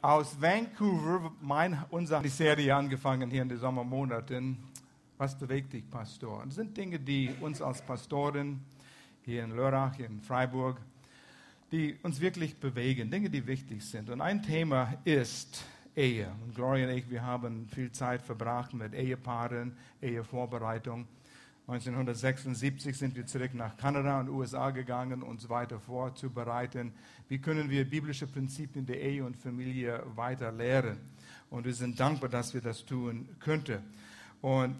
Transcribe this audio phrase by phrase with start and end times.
[0.00, 4.56] aus Vancouver, mein, unsere Serie angefangen hier in den Sommermonaten.
[5.16, 6.42] Was bewegt dich, Pastor?
[6.44, 8.60] Das sind Dinge, die uns als Pastoren
[9.22, 10.80] hier in Lörrach, hier in Freiburg,
[11.72, 14.08] die uns wirklich bewegen, Dinge, die wichtig sind.
[14.08, 15.64] Und ein Thema ist
[15.96, 16.30] Ehe.
[16.44, 21.08] Und Gloria und ich, wir haben viel Zeit verbracht mit Ehepaaren, Ehevorbereitung.
[21.68, 26.94] 1976 sind wir zurück nach Kanada und USA gegangen, uns weiter vorzubereiten.
[27.28, 30.96] Wie können wir biblische Prinzipien der Ehe und Familie weiter lehren?
[31.50, 33.82] Und wir sind dankbar, dass wir das tun könnten.
[34.40, 34.76] Und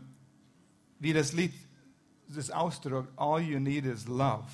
[0.98, 1.52] wie das Lied
[2.26, 4.48] das ausdrückt, all you need is love.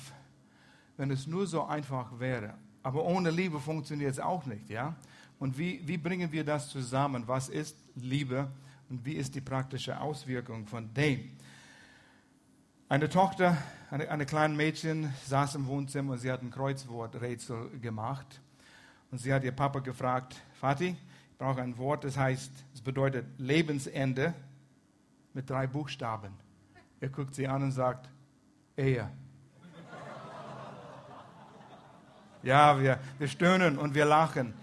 [0.97, 2.55] Wenn es nur so einfach wäre.
[2.83, 4.93] Aber ohne Liebe funktioniert es auch nicht, ja?
[5.39, 7.23] Und wie, wie bringen wir das zusammen?
[7.27, 8.51] Was ist Liebe
[8.89, 11.31] und wie ist die praktische Auswirkung von dem?
[12.87, 13.57] Eine Tochter,
[13.89, 18.39] eine, eine kleine Mädchen, saß im Wohnzimmer und sie hat ein Kreuzworträtsel gemacht.
[19.09, 20.95] Und sie hat ihr Papa gefragt, Vati,
[21.31, 24.35] ich brauche ein Wort, das heißt, es bedeutet Lebensende
[25.33, 26.31] mit drei Buchstaben.
[26.99, 28.07] Er guckt sie an und sagt,
[28.77, 29.09] Ehe.
[32.43, 34.53] Ja, wir, wir stöhnen und wir lachen.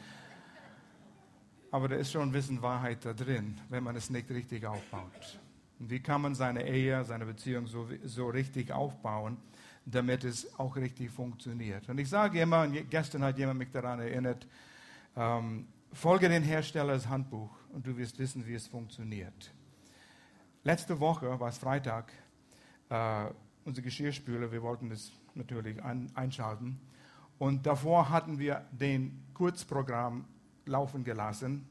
[1.72, 5.40] Aber da ist schon ein bisschen Wahrheit da drin, wenn man es nicht richtig aufbaut.
[5.82, 9.36] Und wie kann man seine Ehe, seine Beziehung so, so richtig aufbauen,
[9.84, 11.88] damit es auch richtig funktioniert?
[11.88, 14.46] Und ich sage immer, und gestern hat jemand mich daran erinnert,
[15.16, 19.52] ähm, folge den Herstellers Handbuch und du wirst wissen, wie es funktioniert.
[20.62, 22.12] Letzte Woche war es Freitag,
[22.88, 23.24] äh,
[23.64, 26.78] unsere Geschirrspüler, wir wollten das natürlich ein, einschalten.
[27.40, 30.26] Und davor hatten wir den Kurzprogramm
[30.64, 31.68] laufen gelassen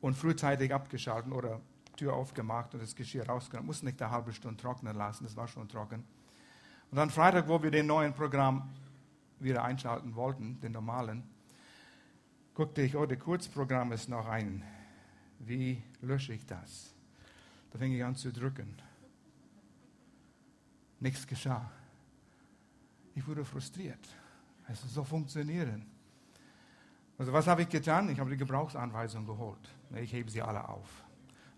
[0.00, 1.60] und frühzeitig abgeschaltet oder
[1.96, 3.66] Tür aufgemacht und das Geschirr rausgenommen.
[3.66, 6.04] Muss nicht eine halbe Stunde trocknen lassen, das war schon trocken.
[6.90, 8.70] Und dann Freitag, wo wir den neuen Programm
[9.40, 11.24] wieder einschalten wollten, den normalen,
[12.54, 14.62] guckte ich, oh, das Kurzprogramm ist noch ein.
[15.40, 16.94] Wie lösche ich das?
[17.70, 18.76] Da fing ich an zu drücken.
[21.00, 21.70] Nichts geschah.
[23.14, 24.08] Ich wurde frustriert.
[24.68, 25.86] Es so funktionieren.
[27.18, 28.08] Also was habe ich getan?
[28.10, 29.70] Ich habe die Gebrauchsanweisung geholt.
[29.94, 31.05] Ich hebe sie alle auf.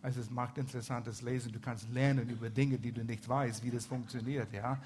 [0.02, 1.52] Also es macht interessantes Lesen.
[1.52, 4.52] Du kannst lernen über Dinge, die du nicht weißt, wie das funktioniert.
[4.52, 4.78] Ja?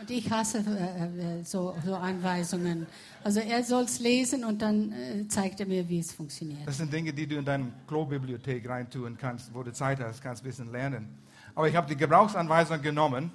[0.00, 2.86] Und ich hasse äh, äh, so, so, Anweisungen.
[3.24, 6.66] Also er soll es lesen und dann äh, zeigt er mir, wie es funktioniert.
[6.66, 10.42] Das sind Dinge, die du in deine Klobibliothek reintun kannst, wo du Zeit hast, kannst
[10.42, 11.08] ein bisschen lernen.
[11.54, 13.32] Aber ich habe die Gebrauchsanweisung genommen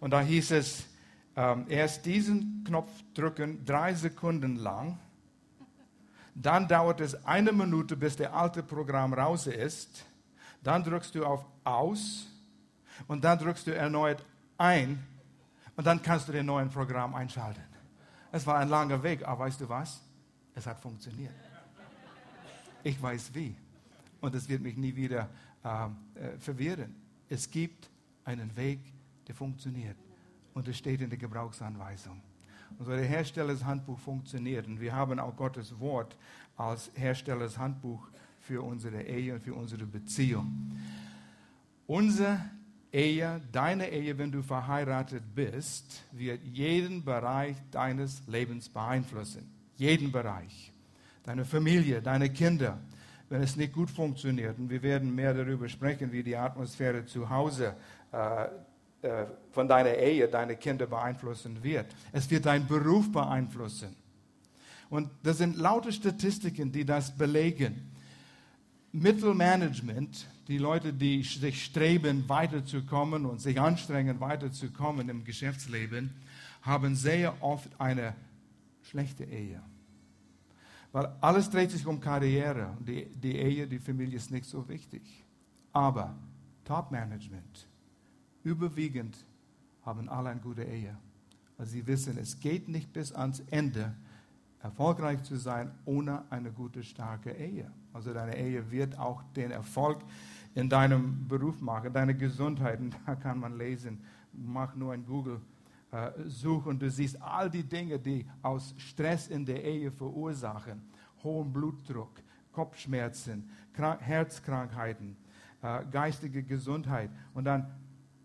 [0.00, 0.84] und da hieß es,
[1.36, 4.98] ähm, erst diesen Knopf drücken, drei Sekunden lang.
[6.34, 10.04] Dann dauert es eine Minute, bis der alte Programm raus ist.
[10.62, 12.26] Dann drückst du auf Aus
[13.06, 14.24] und dann drückst du erneut
[14.56, 15.02] ein
[15.76, 17.62] und dann kannst du den neuen Programm einschalten.
[18.32, 20.02] Es war ein langer Weg, aber weißt du was?
[20.54, 21.34] Es hat funktioniert.
[22.82, 23.54] Ich weiß wie.
[24.20, 25.28] Und es wird mich nie wieder
[25.64, 26.94] ähm, äh, verwirren.
[27.28, 27.88] Es gibt
[28.24, 28.80] einen Weg,
[29.26, 29.96] der funktioniert.
[30.54, 32.20] Und es steht in der Gebrauchsanweisung.
[32.80, 34.66] Der Herstellershandbuch funktioniert.
[34.66, 36.16] Und wir haben auch Gottes Wort
[36.56, 38.08] als Herstellershandbuch
[38.48, 40.72] für unsere Ehe und für unsere Beziehung.
[41.86, 42.40] Unsere
[42.90, 49.46] Ehe, deine Ehe, wenn du verheiratet bist, wird jeden Bereich deines Lebens beeinflussen.
[49.76, 50.72] Jeden Bereich.
[51.22, 52.78] Deine Familie, deine Kinder,
[53.28, 54.58] wenn es nicht gut funktioniert.
[54.58, 57.76] Und wir werden mehr darüber sprechen, wie die Atmosphäre zu Hause
[58.12, 58.44] äh,
[59.06, 61.94] äh, von deiner Ehe deine Kinder beeinflussen wird.
[62.12, 63.94] Es wird deinen Beruf beeinflussen.
[64.88, 67.87] Und das sind lauter Statistiken, die das belegen.
[68.92, 76.14] Mittelmanagement, die Leute, die sich streben, weiterzukommen und sich anstrengen, weiterzukommen im Geschäftsleben,
[76.62, 78.14] haben sehr oft eine
[78.82, 79.62] schlechte Ehe.
[80.92, 82.76] Weil alles dreht sich um Karriere.
[82.80, 85.02] Die, die Ehe, die Familie ist nicht so wichtig.
[85.72, 86.16] Aber
[86.64, 87.68] Top-Management,
[88.42, 89.16] überwiegend
[89.84, 90.96] haben alle eine gute Ehe.
[91.58, 93.94] Also sie wissen, es geht nicht bis ans Ende,
[94.62, 97.70] erfolgreich zu sein ohne eine gute, starke Ehe.
[97.92, 100.00] Also deine Ehe wird auch den Erfolg
[100.54, 102.80] in deinem Beruf machen, deine Gesundheit.
[102.80, 104.00] Und da kann man lesen,
[104.32, 105.40] mach nur ein Google.
[105.90, 110.82] Äh, such und du siehst all die Dinge, die aus Stress in der Ehe verursachen.
[111.24, 112.20] Hohen Blutdruck,
[112.52, 115.16] Kopfschmerzen, Krank Herzkrankheiten,
[115.62, 117.10] äh, geistige Gesundheit.
[117.32, 117.70] Und dann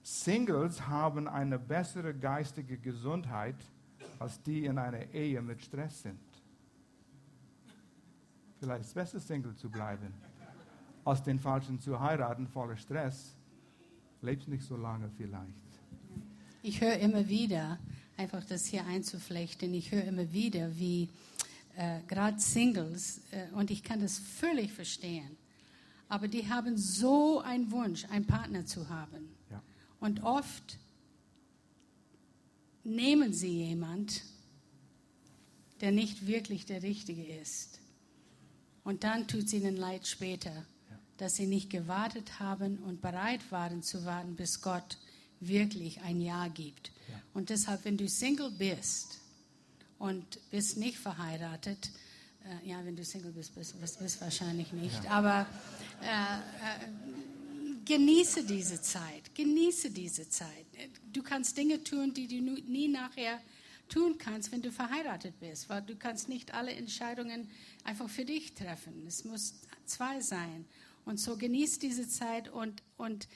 [0.02, 3.56] Singles haben eine bessere geistige Gesundheit
[4.20, 6.20] als die in einer Ehe mit Stress sind.
[8.60, 10.14] Vielleicht ist es besser, Single zu bleiben,
[11.04, 13.36] als den Falschen zu heiraten, voller Stress.
[14.22, 15.52] Lebst nicht so lange vielleicht.
[16.62, 17.78] Ich höre immer wieder,
[18.16, 21.10] einfach das hier einzuflechten, ich höre immer wieder, wie
[21.76, 25.36] äh, gerade Singles, äh, und ich kann das völlig verstehen,
[26.08, 29.28] aber die haben so einen Wunsch, einen Partner zu haben.
[29.50, 29.62] Ja.
[30.00, 30.78] Und oft
[32.84, 34.24] nehmen sie jemand,
[35.82, 37.80] der nicht wirklich der Richtige ist.
[38.84, 40.66] Und dann tut es ihnen leid später,
[41.18, 44.98] dass sie nicht gewartet haben und bereit waren zu warten, bis Gott
[45.40, 46.92] wirklich ein Ja gibt.
[47.10, 47.22] Ja.
[47.34, 49.20] Und deshalb, wenn du Single bist
[50.00, 51.92] und bist nicht verheiratet,
[52.44, 55.46] äh, ja, wenn du Single bist, bist du wahrscheinlich nicht, aber
[56.02, 56.88] äh, äh,
[57.86, 60.66] genieße diese Zeit, genieße diese Zeit.
[61.14, 63.40] Du kannst Dinge tun, die du nie nachher
[63.90, 67.50] tun kannst, wenn du verheiratet bist, weil du kannst nicht alle Entscheidungen
[67.84, 69.06] einfach für dich treffen.
[69.08, 70.66] Es muss zwei sein.
[71.06, 73.28] Und so genieß diese Zeit und, und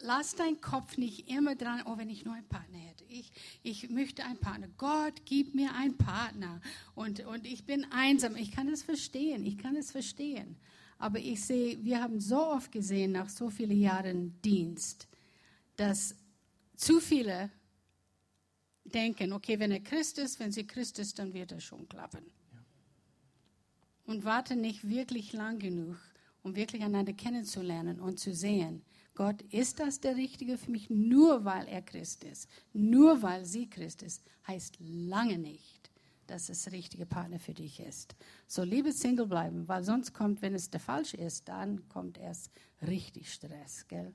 [0.00, 3.04] lass deinen Kopf nicht immer dran, oh, wenn ich nur einen Partner hätte.
[3.08, 3.30] Ich,
[3.62, 4.68] ich möchte einen Partner.
[4.78, 6.60] Gott, gib mir einen Partner.
[6.94, 8.36] Und, und ich bin einsam.
[8.36, 9.44] Ich kann es verstehen.
[9.44, 10.56] Ich kann es verstehen.
[10.98, 15.06] Aber ich sehe, wir haben so oft gesehen, nach so vielen Jahren Dienst,
[15.76, 16.16] dass
[16.78, 17.50] zu viele
[18.84, 22.24] denken, okay, wenn er Christ ist, wenn sie Christ ist, dann wird er schon klappen.
[24.06, 25.98] Und warten nicht wirklich lang genug,
[26.42, 28.82] um wirklich einander kennenzulernen und zu sehen,
[29.14, 30.88] Gott, ist das der Richtige für mich?
[30.88, 35.90] Nur weil er Christ ist, nur weil sie Christ ist, heißt lange nicht,
[36.28, 38.14] dass es der richtige Partner für dich ist.
[38.46, 42.52] So liebe Single bleiben, weil sonst kommt, wenn es der falsche ist, dann kommt erst
[42.80, 44.14] richtig Stress, gell?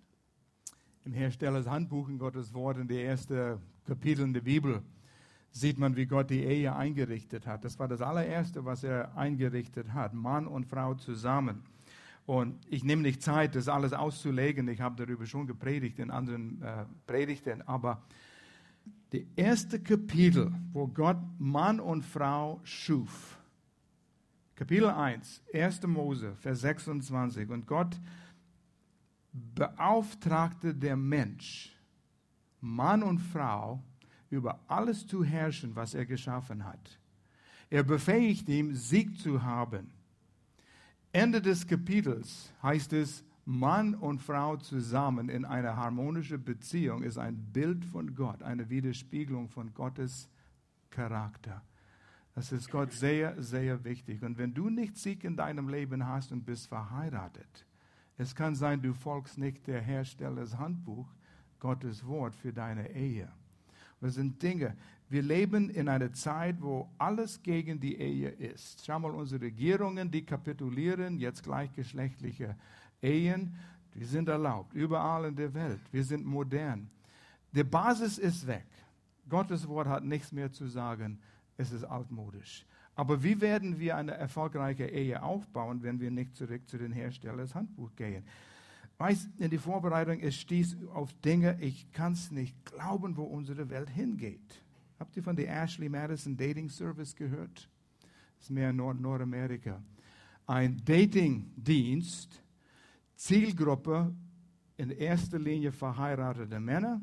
[1.05, 4.81] Im Herstellers Handbuch in Gottes Wort, in der ersten Kapitel in der Bibel,
[5.51, 7.65] sieht man, wie Gott die Ehe eingerichtet hat.
[7.65, 10.13] Das war das allererste, was er eingerichtet hat.
[10.13, 11.63] Mann und Frau zusammen.
[12.25, 14.67] Und ich nehme nicht Zeit, das alles auszulegen.
[14.69, 17.61] Ich habe darüber schon gepredigt in anderen äh, Predigten.
[17.63, 18.01] Aber
[19.11, 23.37] die erste Kapitel, wo Gott Mann und Frau schuf,
[24.55, 25.85] Kapitel 1, 1.
[25.87, 27.49] Mose, Vers 26.
[27.49, 27.99] Und Gott
[29.33, 31.75] beauftragte der Mensch,
[32.61, 33.83] Mann und Frau,
[34.29, 36.99] über alles zu herrschen, was er geschaffen hat.
[37.69, 39.91] Er befähigt ihn, Sieg zu haben.
[41.11, 47.35] Ende des Kapitels heißt es, Mann und Frau zusammen in einer harmonischen Beziehung ist ein
[47.51, 50.29] Bild von Gott, eine Widerspiegelung von Gottes
[50.89, 51.61] Charakter.
[52.35, 54.23] Das ist Gott sehr, sehr wichtig.
[54.23, 57.65] Und wenn du nicht Sieg in deinem Leben hast und bist verheiratet,
[58.17, 61.07] es kann sein, du folgst nicht der Herstellers Handbuch,
[61.59, 63.29] Gottes Wort für deine Ehe.
[64.01, 64.75] Das sind Dinge.
[65.09, 68.85] Wir leben in einer Zeit, wo alles gegen die Ehe ist.
[68.85, 72.55] Schau mal, unsere Regierungen, die kapitulieren, jetzt gleichgeschlechtliche
[73.01, 73.55] Ehen,
[73.95, 75.81] die sind erlaubt, überall in der Welt.
[75.91, 76.89] Wir sind modern.
[77.51, 78.65] Die Basis ist weg.
[79.29, 81.19] Gottes Wort hat nichts mehr zu sagen.
[81.55, 82.65] Es ist altmodisch.
[82.95, 87.55] Aber wie werden wir eine erfolgreiche Ehe aufbauen, wenn wir nicht zurück zu den Herstellers
[87.55, 88.23] Handbuch gehen?
[88.97, 93.69] Weißt, in die Vorbereitung, es stieß auf Dinge, ich kann es nicht glauben, wo unsere
[93.69, 94.61] Welt hingeht.
[94.99, 97.69] Habt ihr von der Ashley Madison Dating Service gehört?
[98.37, 99.81] Das ist mehr in Nord Nordamerika.
[100.45, 102.41] Ein Datingdienst,
[103.15, 104.13] Zielgruppe
[104.77, 107.01] in erster Linie verheiratete Männer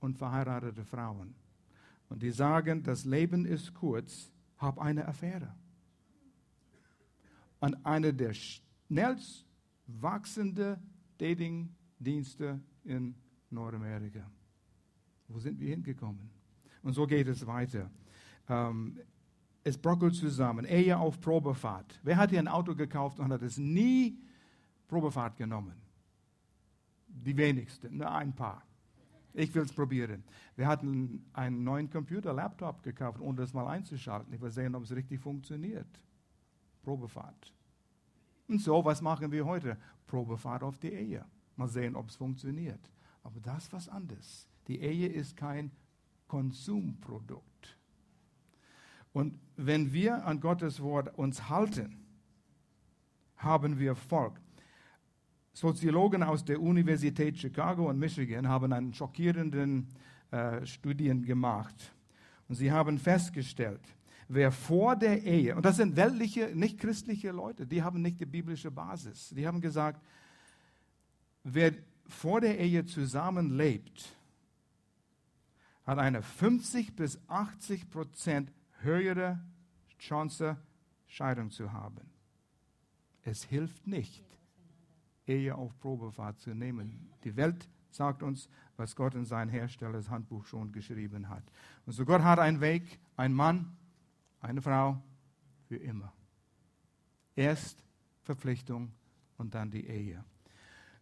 [0.00, 1.34] und verheiratete Frauen.
[2.08, 5.54] Und die sagen, das Leben ist kurz, hab eine Affäre.
[7.60, 9.46] Und eine der schnellst
[9.86, 10.80] wachsende
[11.18, 13.14] Datingdienste in
[13.50, 14.30] Nordamerika.
[15.28, 16.30] Wo sind wir hingekommen?
[16.82, 17.90] Und so geht es weiter.
[18.48, 19.00] Ähm,
[19.62, 20.66] es brockelt zusammen.
[20.66, 21.98] Ehe auf Probefahrt.
[22.02, 24.18] Wer hat hier ein Auto gekauft und hat es nie
[24.86, 25.74] Probefahrt genommen?
[27.08, 28.62] Die wenigsten, nur ein paar.
[29.34, 30.22] Ich will es probieren.
[30.54, 34.32] Wir hatten einen neuen Computer, Laptop gekauft, ohne das mal einzuschalten.
[34.32, 35.88] Ich will sehen, ob es richtig funktioniert.
[36.84, 37.52] Probefahrt.
[38.46, 39.76] Und so, was machen wir heute?
[40.06, 41.24] Probefahrt auf die Ehe.
[41.56, 42.90] Mal sehen, ob es funktioniert.
[43.24, 44.48] Aber das ist was anderes.
[44.68, 45.72] Die Ehe ist kein
[46.28, 47.76] Konsumprodukt.
[49.12, 52.04] Und wenn wir an Gottes Wort uns halten,
[53.36, 54.40] haben wir Volk.
[55.54, 59.88] Soziologen aus der Universität Chicago und Michigan haben einen schockierenden
[60.32, 61.94] äh, Studien gemacht.
[62.48, 63.80] Und sie haben festgestellt,
[64.28, 68.26] wer vor der Ehe, und das sind weltliche, nicht christliche Leute, die haben nicht die
[68.26, 69.30] biblische Basis.
[69.30, 70.02] Die haben gesagt,
[71.44, 71.72] wer
[72.08, 74.16] vor der Ehe zusammenlebt,
[75.86, 79.40] hat eine 50 bis 80 Prozent höhere
[79.98, 80.56] Chance,
[81.06, 82.10] Scheidung zu haben.
[83.22, 84.33] Es hilft nicht,
[85.26, 87.10] Ehe auf Probefahrt zu nehmen.
[87.24, 91.44] Die Welt sagt uns, was Gott in sein Herstellers Handbuch schon geschrieben hat.
[91.86, 93.76] Und so Gott hat einen Weg, ein Mann,
[94.40, 95.00] eine Frau
[95.68, 96.12] für immer.
[97.36, 97.84] Erst
[98.22, 98.92] Verpflichtung
[99.38, 100.24] und dann die Ehe.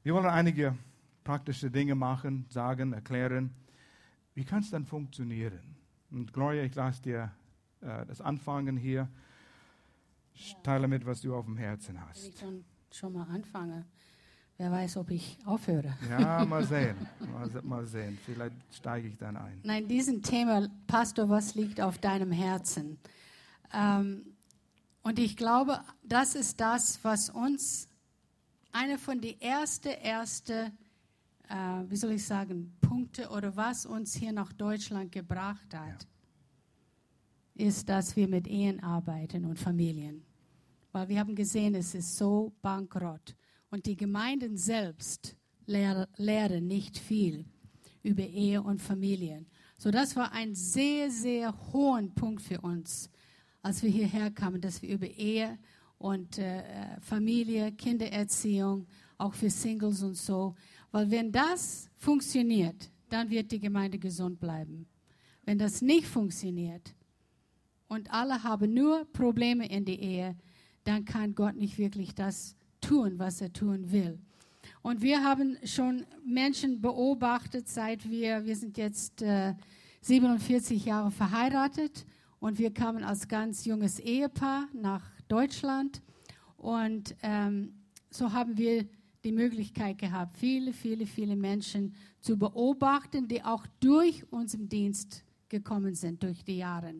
[0.03, 0.77] Wir wollen einige
[1.25, 3.55] praktische Dinge machen, sagen, erklären.
[4.35, 5.77] Wie kann es dann funktionieren?
[6.11, 7.33] Und Gloria, ich lasse dir
[7.81, 9.09] äh, das Anfangen hier.
[10.35, 10.57] Ja.
[10.63, 12.23] Teile mit, was du auf dem Herzen hast.
[12.23, 13.87] Wenn ich dann schon mal anfange,
[14.59, 15.95] wer weiß, ob ich aufhöre.
[16.09, 16.97] Ja, mal sehen.
[17.33, 18.19] mal, mal sehen.
[18.25, 19.61] Vielleicht steige ich dann ein.
[19.65, 22.99] Nein, diesen Thema, Pastor, was liegt auf deinem Herzen?
[23.73, 24.25] Ähm,
[25.03, 27.89] und ich glaube, das ist das, was uns
[28.73, 30.73] eine von den ersten, erste,
[31.49, 31.55] äh,
[31.89, 36.07] wie soll ich sagen, Punkte oder was uns hier nach Deutschland gebracht hat,
[37.57, 37.67] ja.
[37.67, 40.25] ist, dass wir mit Ehen arbeiten und Familien.
[40.93, 43.35] Weil wir haben gesehen, es ist so bankrott.
[43.73, 47.47] Und die Gemeinden selbst lehren, nicht viel
[48.03, 49.47] über Ehe und Familien.
[49.79, 53.09] So, das war ein sehr, sehr hoher Punkt für uns,
[53.63, 55.59] als wir hierher kamen, dass wir über Ehe
[55.97, 58.87] und äh, Familie, Kindererziehung,
[59.17, 60.55] auch für Singles und so.
[60.91, 64.87] Weil wenn das funktioniert, dann wird die Gemeinde gesund bleiben.
[65.47, 66.95] Wenn das nicht funktioniert
[67.89, 70.37] und alle haben nur Probleme in der Ehe,
[70.85, 74.19] dann kann Gott nicht wirklich das tun, was er tun will.
[74.83, 79.55] Und wir haben schon Menschen beobachtet, seit wir, wir sind jetzt äh,
[80.03, 82.05] 47 Jahre verheiratet
[82.41, 86.03] und wir kamen als ganz junges Ehepaar nach Deutschland.
[86.57, 87.73] Und ähm,
[88.11, 88.87] so haben wir
[89.25, 95.95] die Möglichkeit gehabt, viele, viele, viele Menschen zu beobachten, die auch durch unseren Dienst gekommen
[95.95, 96.95] sind, durch die Jahre.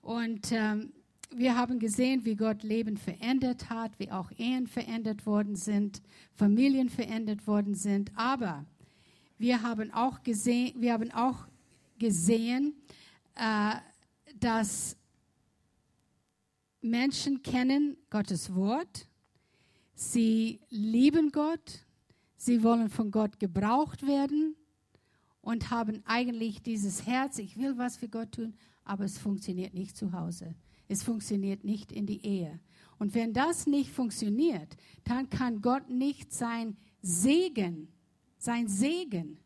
[0.00, 0.92] Und ähm,
[1.30, 6.88] wir haben gesehen, wie Gott Leben verändert hat, wie auch Ehen verändert worden sind, Familien
[6.88, 8.10] verändert worden sind.
[8.16, 8.64] Aber
[9.38, 11.46] wir haben auch gesehen, wir haben auch
[11.98, 12.74] gesehen
[13.38, 13.76] äh,
[14.40, 14.96] dass
[16.80, 19.08] Menschen kennen Gottes Wort,
[19.94, 21.86] sie lieben Gott,
[22.36, 24.56] sie wollen von Gott gebraucht werden
[25.40, 28.54] und haben eigentlich dieses Herz, ich will was für Gott tun,
[28.84, 30.54] aber es funktioniert nicht zu Hause.
[30.88, 32.58] Es funktioniert nicht in die Ehe.
[32.98, 37.88] Und wenn das nicht funktioniert, dann kann Gott nicht sein Segen,
[38.38, 39.38] sein Segen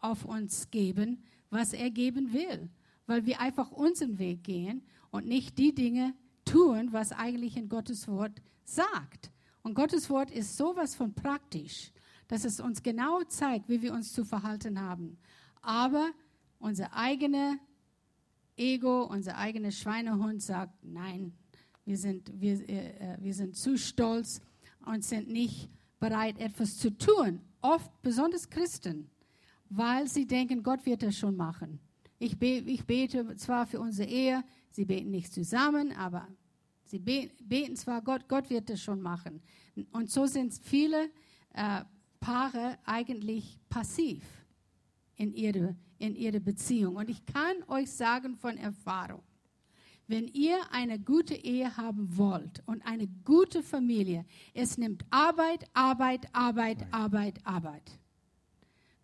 [0.00, 2.68] auf uns geben, was er geben will,
[3.06, 6.14] weil wir einfach unseren Weg gehen und nicht die Dinge
[6.44, 9.30] tun, was eigentlich in Gottes Wort sagt.
[9.62, 11.92] Und Gottes Wort ist sowas von praktisch,
[12.26, 15.18] dass es uns genau zeigt, wie wir uns zu verhalten haben.
[15.62, 16.10] Aber
[16.58, 17.58] unser eigene
[18.58, 21.32] Ego, unser eigener Schweinehund sagt, nein,
[21.84, 24.40] wir sind, wir, äh, äh, wir sind zu stolz
[24.84, 27.40] und sind nicht bereit, etwas zu tun.
[27.60, 29.10] Oft, besonders Christen,
[29.70, 31.80] weil sie denken, Gott wird das schon machen.
[32.18, 36.28] Ich, be ich bete zwar für unsere Ehe, sie beten nicht zusammen, aber
[36.84, 39.40] sie be beten zwar Gott, Gott wird das schon machen.
[39.92, 41.10] Und so sind viele
[41.54, 41.84] äh,
[42.20, 44.24] Paare eigentlich passiv
[45.16, 46.96] in ihre, in ihre Beziehung.
[46.96, 49.22] Und ich kann euch sagen von Erfahrung,
[50.06, 54.24] wenn ihr eine gute Ehe haben wollt und eine gute Familie,
[54.54, 57.98] es nimmt Arbeit, Arbeit, Arbeit, Arbeit, Arbeit.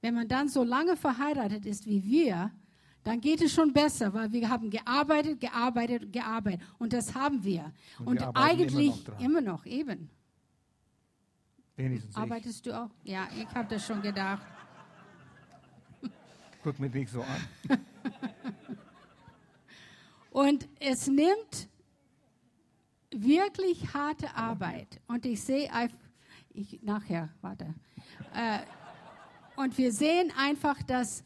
[0.00, 2.50] Wenn man dann so lange verheiratet ist wie wir,
[3.02, 6.62] dann geht es schon besser, weil wir haben gearbeitet, gearbeitet, gearbeitet.
[6.78, 7.70] Und das haben wir.
[7.98, 10.10] Und, und wir eigentlich immer noch, immer noch, eben.
[11.76, 12.72] Wenigstens Arbeitest ich.
[12.72, 12.90] du auch?
[13.02, 14.46] Ja, ich habe das schon gedacht.
[16.64, 17.78] Guck mich nicht so an.
[20.30, 21.68] und es nimmt
[23.11, 24.99] wirklich harte Arbeit.
[25.06, 25.71] Und ich sehe,
[26.54, 27.75] ich, nachher, warte.
[28.35, 28.61] Äh,
[29.56, 31.23] und wir sehen einfach, dass,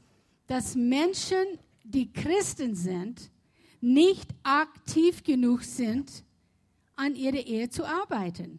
[0.48, 3.30] dass Menschen die Christen sind,
[3.80, 6.24] nicht aktiv genug sind,
[6.96, 8.58] an ihrer Ehe zu arbeiten.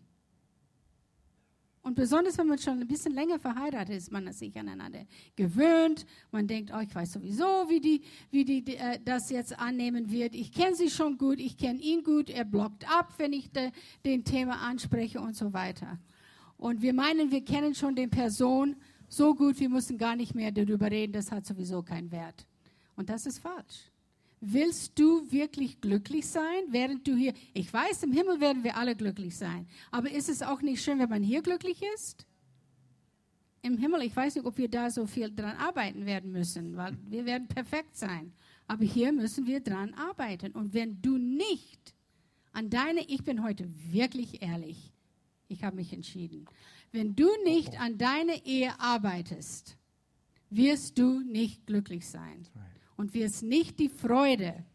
[1.89, 6.05] Und besonders, wenn man schon ein bisschen länger verheiratet ist, man sich aneinander gewöhnt.
[6.31, 10.12] Man denkt, oh, ich weiß sowieso, wie die, wie die, die äh, das jetzt annehmen
[10.12, 10.36] wird.
[10.36, 12.29] Ich kenne sie schon gut, ich kenne ihn gut.
[12.29, 13.72] Er blockt ab, wenn ich de,
[14.05, 15.98] den Thema anspreche und so weiter.
[16.58, 18.75] Und wir meinen, wir kennen schon den Person
[19.08, 21.13] so gut, wir müssen gar nicht mehr darüber reden.
[21.13, 22.46] Das hat sowieso keinen Wert.
[22.98, 23.89] Und das ist falsch.
[24.41, 28.96] Willst du wirklich glücklich sein, während du hier, ich weiß, im Himmel werden wir alle
[28.96, 32.25] glücklich sein, aber ist es auch nicht schön, wenn man hier glücklich ist?
[33.62, 36.98] Im Himmel, ich weiß nicht, ob wir da so viel dran arbeiten werden müssen, weil
[37.10, 38.31] wir werden perfekt sein.
[38.67, 40.53] Aber hier müssen wir dran arbeiten.
[40.53, 41.93] Und wenn du nicht
[42.53, 44.93] an deine, ich bin heute wirklich ehrlich,
[45.50, 46.46] ich habe mich entschieden,
[46.93, 49.75] wenn du nicht an deine Ehe arbeitest,
[50.50, 52.48] wirst du nicht glücklich sein
[52.99, 54.65] und wirst nicht die Freude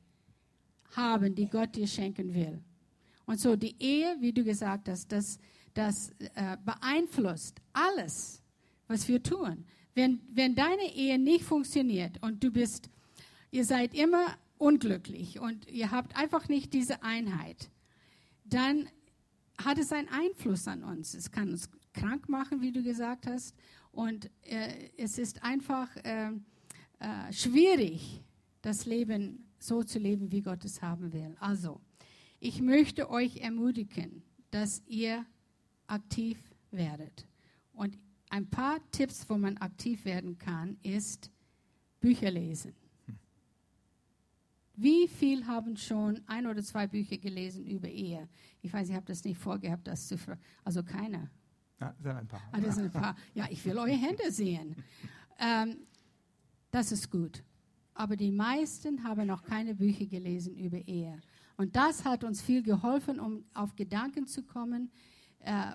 [0.96, 2.58] haben, die Gott dir schenken will.
[3.26, 5.38] Und so die Ehe, wie du gesagt hast, das,
[5.74, 8.40] das äh, beeinflusst alles,
[8.88, 9.66] was wir tun.
[9.94, 12.88] Wenn, wenn deine Ehe nicht funktioniert und du bist,
[13.50, 17.68] ihr seid immer unglücklich und ihr habt einfach nicht diese Einheit,
[18.46, 18.88] dann
[19.62, 21.12] hat es einen Einfluss an uns.
[21.12, 23.54] Es kann uns krank machen, wie du gesagt hast,
[23.92, 26.32] und äh, es ist einfach äh,
[27.04, 28.22] äh, schwierig,
[28.62, 31.36] das Leben so zu leben, wie Gott es haben will.
[31.38, 31.80] Also,
[32.40, 35.26] ich möchte euch ermutigen, dass ihr
[35.86, 36.38] aktiv
[36.70, 37.26] werdet.
[37.72, 37.98] Und
[38.30, 41.30] ein paar Tipps, wo man aktiv werden kann, ist
[42.00, 42.74] Bücher lesen.
[44.76, 48.28] Wie viel haben schon ein oder zwei Bücher gelesen über Ehe?
[48.60, 50.40] Ich weiß, ich habe das nicht vorgehabt, das zu fragen.
[50.64, 51.30] Also keiner.
[51.80, 52.42] Ja, sind ein paar.
[52.50, 53.16] Ah, das sind ein paar.
[53.34, 54.76] Ja, ich will eure Hände sehen.
[55.36, 55.78] Ähm,
[56.74, 57.44] das ist gut.
[57.94, 61.20] Aber die meisten haben noch keine Bücher gelesen über Ehe.
[61.56, 64.90] Und das hat uns viel geholfen, um auf Gedanken zu kommen,
[65.38, 65.70] äh,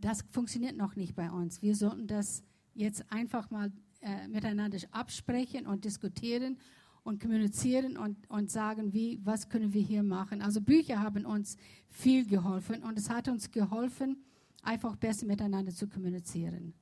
[0.00, 1.62] das funktioniert noch nicht bei uns.
[1.62, 2.42] Wir sollten das
[2.74, 6.58] jetzt einfach mal äh, miteinander absprechen und diskutieren
[7.04, 10.42] und kommunizieren und, und sagen, wie, was können wir hier machen.
[10.42, 11.56] Also Bücher haben uns
[11.88, 14.24] viel geholfen und es hat uns geholfen,
[14.62, 16.74] einfach besser miteinander zu kommunizieren.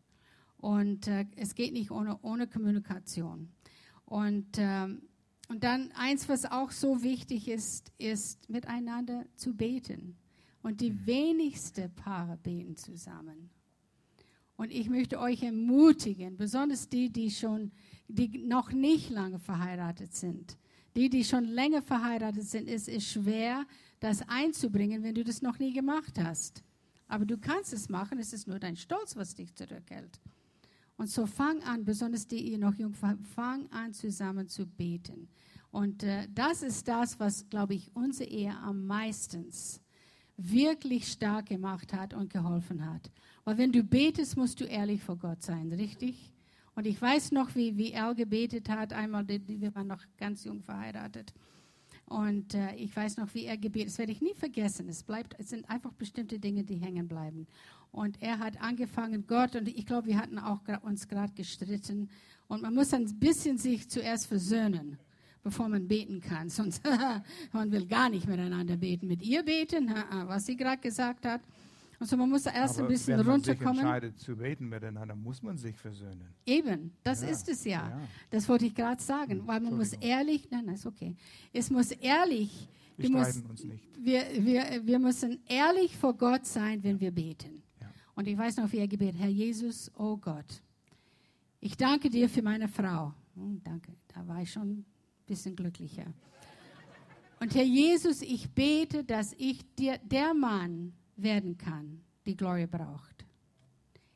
[0.56, 3.48] Und äh, es geht nicht ohne, ohne Kommunikation.
[4.08, 5.02] Und, ähm,
[5.48, 10.16] und dann eins, was auch so wichtig ist, ist miteinander zu beten.
[10.62, 13.50] Und die wenigsten Paare beten zusammen.
[14.56, 17.70] Und ich möchte euch ermutigen, besonders die, die schon,
[18.08, 20.56] die noch nicht lange verheiratet sind.
[20.96, 23.66] Die, die schon länger verheiratet sind, es ist schwer,
[24.00, 26.64] das einzubringen, wenn du das noch nie gemacht hast.
[27.08, 30.18] Aber du kannst es machen, es ist nur dein Stolz, was dich zurückhält.
[30.98, 35.28] Und so fang an, besonders die, die noch jung fang an, zusammen zu beten.
[35.70, 39.46] Und äh, das ist das, was, glaube ich, unsere Ehe am meisten
[40.36, 43.10] wirklich stark gemacht hat und geholfen hat.
[43.44, 46.32] Weil wenn du betest, musst du ehrlich vor Gott sein, richtig?
[46.74, 48.92] Und ich weiß noch, wie, wie er gebetet hat.
[48.92, 51.32] Einmal, wir waren noch ganz jung verheiratet.
[52.06, 53.90] Und äh, ich weiß noch, wie er gebetet.
[53.90, 54.88] Das werde ich nie vergessen.
[54.88, 57.46] Es bleibt, es sind einfach bestimmte Dinge, die hängen bleiben.
[57.90, 62.10] Und er hat angefangen, Gott, und ich glaube, wir hatten auch uns gerade gestritten.
[62.46, 64.98] Und man muss ein bisschen sich zuerst versöhnen
[65.42, 66.48] bevor man beten kann.
[66.58, 66.82] Sonst
[67.52, 69.06] man will gar nicht miteinander beten.
[69.06, 69.88] Mit ihr beten,
[70.26, 71.40] was sie gerade gesagt hat.
[72.00, 73.74] Also man muss erst Aber ein bisschen wenn man runterkommen.
[73.74, 76.28] Sich entscheidet zu beten miteinander, muss man sich versöhnen.
[76.46, 77.88] Eben, das Ja, ist es ja.
[77.88, 78.00] ja.
[78.30, 81.16] Das wollte ich gerade sagen, weil man muss ehrlich, nein, nein, ist okay.
[81.52, 83.10] Es muss ehrlich, Wir
[83.98, 87.62] wir, wir, wir müssen ehrlich vor Gott sein, wenn wir beten.
[88.18, 90.60] Und ich weiß noch, wie er gebetet, Herr Jesus, oh Gott,
[91.60, 93.14] ich danke dir für meine Frau.
[93.36, 94.86] Hm, danke, da war ich schon ein
[95.24, 96.06] bisschen glücklicher.
[97.38, 103.24] Und Herr Jesus, ich bete, dass ich dir der Mann werden kann, die Gloria braucht.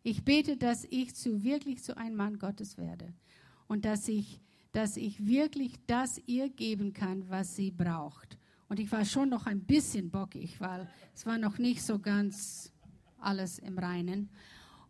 [0.02, 3.12] Ich bete, dass ich zu wirklich zu einem Mann Gottes werde
[3.68, 4.40] und dass ich,
[4.72, 8.36] dass ich wirklich das ihr geben kann, was sie braucht.
[8.68, 12.71] Und ich war schon noch ein bisschen bockig, weil es war noch nicht so ganz
[13.22, 14.30] alles im Reinen.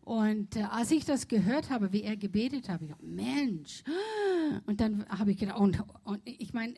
[0.03, 3.85] Und äh, als ich das gehört habe, wie er gebetet habe, ich Mensch.
[4.67, 6.75] Und dann habe ich gedacht, und, und ich meine,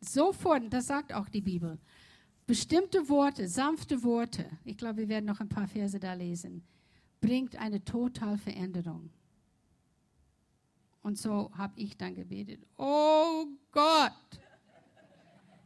[0.00, 1.78] sofort, das sagt auch die Bibel,
[2.46, 6.64] bestimmte Worte, sanfte Worte, ich glaube, wir werden noch ein paar Verse da lesen,
[7.20, 9.10] bringt eine total Veränderung.
[11.02, 14.12] Und so habe ich dann gebetet, oh Gott,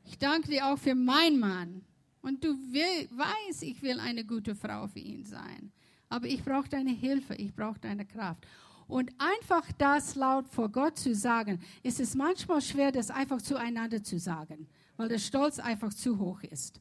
[0.05, 1.85] ich danke dir auch für meinen Mann.
[2.22, 5.72] Und du weißt, ich will eine gute Frau für ihn sein.
[6.09, 8.46] Aber ich brauche deine Hilfe, ich brauche deine Kraft.
[8.88, 14.02] Und einfach das laut vor Gott zu sagen, ist es manchmal schwer, das einfach zueinander
[14.02, 16.81] zu sagen, weil der Stolz einfach zu hoch ist.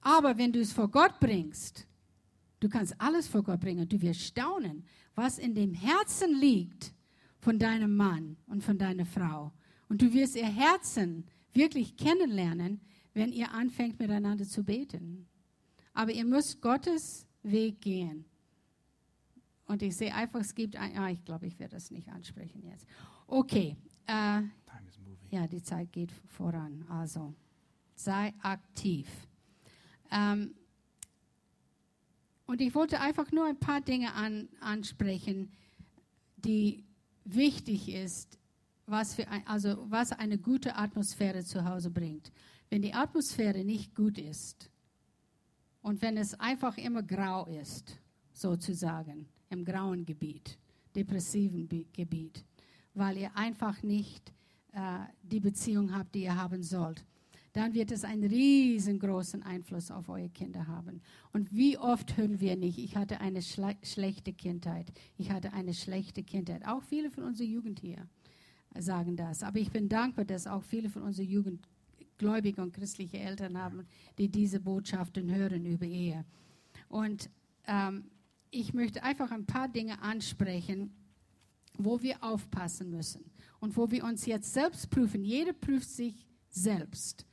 [0.00, 1.86] Aber wenn du es vor Gott bringst,
[2.60, 6.92] du kannst alles vor Gott bringen, du wirst staunen, was in dem Herzen liegt
[7.38, 9.52] von deinem Mann und von deiner Frau.
[9.88, 12.80] Und du wirst ihr Herzen wirklich kennenlernen,
[13.14, 15.26] wenn ihr anfängt miteinander zu beten.
[15.94, 18.24] Aber ihr müsst Gottes Weg gehen.
[19.66, 22.62] Und ich sehe einfach, es gibt ein, ah, ich glaube, ich werde das nicht ansprechen
[22.64, 22.86] jetzt.
[23.26, 24.42] Okay, äh,
[25.30, 26.84] ja, die Zeit geht voran.
[26.88, 27.34] Also,
[27.94, 29.08] sei aktiv.
[30.10, 30.54] Ähm,
[32.46, 35.50] und ich wollte einfach nur ein paar Dinge an, ansprechen,
[36.36, 36.84] die
[37.24, 38.38] wichtig ist,
[38.86, 42.30] was, für ein, also was eine gute Atmosphäre zu Hause bringt.
[42.70, 44.70] Wenn die Atmosphäre nicht gut ist
[45.82, 47.98] und wenn es einfach immer grau ist,
[48.32, 50.58] sozusagen, im grauen Gebiet,
[50.94, 52.44] depressiven Gebiet,
[52.94, 54.32] weil ihr einfach nicht
[54.72, 57.04] äh, die Beziehung habt, die ihr haben sollt,
[57.52, 61.00] dann wird es einen riesengroßen Einfluss auf eure Kinder haben.
[61.32, 65.72] Und wie oft hören wir nicht, ich hatte eine schle schlechte Kindheit, ich hatte eine
[65.72, 66.66] schlechte Kindheit.
[66.66, 68.08] Auch viele von unserer Jugend hier
[68.76, 69.44] sagen das.
[69.44, 71.60] Aber ich bin dankbar, dass auch viele von unserer Jugend
[72.18, 73.86] gläubige und christliche Eltern haben,
[74.18, 76.24] die diese Botschaften hören über Ehe.
[76.88, 77.28] Und
[77.66, 78.04] ähm,
[78.50, 80.92] ich möchte einfach ein paar Dinge ansprechen,
[81.76, 83.24] wo wir aufpassen müssen
[83.60, 85.24] und wo wir uns jetzt selbst prüfen.
[85.24, 87.26] Jeder prüft sich selbst.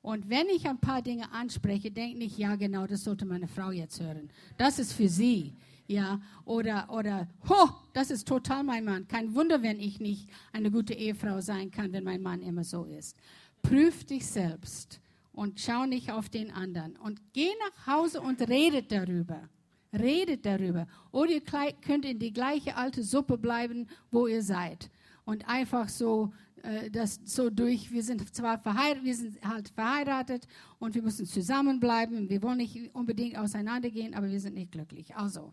[0.00, 3.72] Und wenn ich ein paar Dinge anspreche, denke ich, ja genau, das sollte meine Frau
[3.72, 4.30] jetzt hören.
[4.56, 5.54] Das ist für sie.
[5.88, 9.08] Ja, oder, oder, ho, das ist total mein Mann.
[9.08, 12.84] Kein Wunder, wenn ich nicht eine gute Ehefrau sein kann, wenn mein Mann immer so
[12.84, 13.16] ist.
[13.62, 15.00] Prüf dich selbst
[15.32, 16.96] und schau nicht auf den anderen.
[16.96, 19.48] Und geh nach Hause und redet darüber.
[19.92, 20.86] Redet darüber.
[21.12, 24.90] Oder ihr könnt in die gleiche alte Suppe bleiben, wo ihr seid.
[25.24, 27.90] Und einfach so äh, das so durch.
[27.90, 30.46] Wir sind zwar verheiratet, wir sind halt verheiratet
[30.78, 32.28] und wir müssen zusammenbleiben.
[32.28, 35.14] Wir wollen nicht unbedingt auseinandergehen, aber wir sind nicht glücklich.
[35.16, 35.52] Also,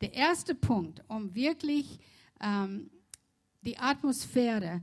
[0.00, 1.98] der erste Punkt, um wirklich
[2.40, 2.90] ähm,
[3.62, 4.82] die Atmosphäre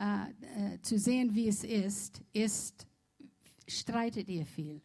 [0.00, 0.30] äh,
[0.74, 2.86] äh, zu sehen, wie es ist, ist,
[3.68, 4.80] streitet ihr viel.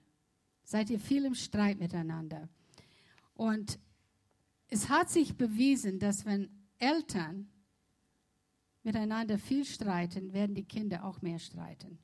[0.65, 2.49] Seid ihr viel im Streit miteinander.
[3.33, 3.79] Und
[4.67, 6.49] es hat sich bewiesen, dass wenn
[6.79, 7.47] Eltern
[8.83, 11.97] miteinander viel streiten, werden die Kinder auch mehr streiten.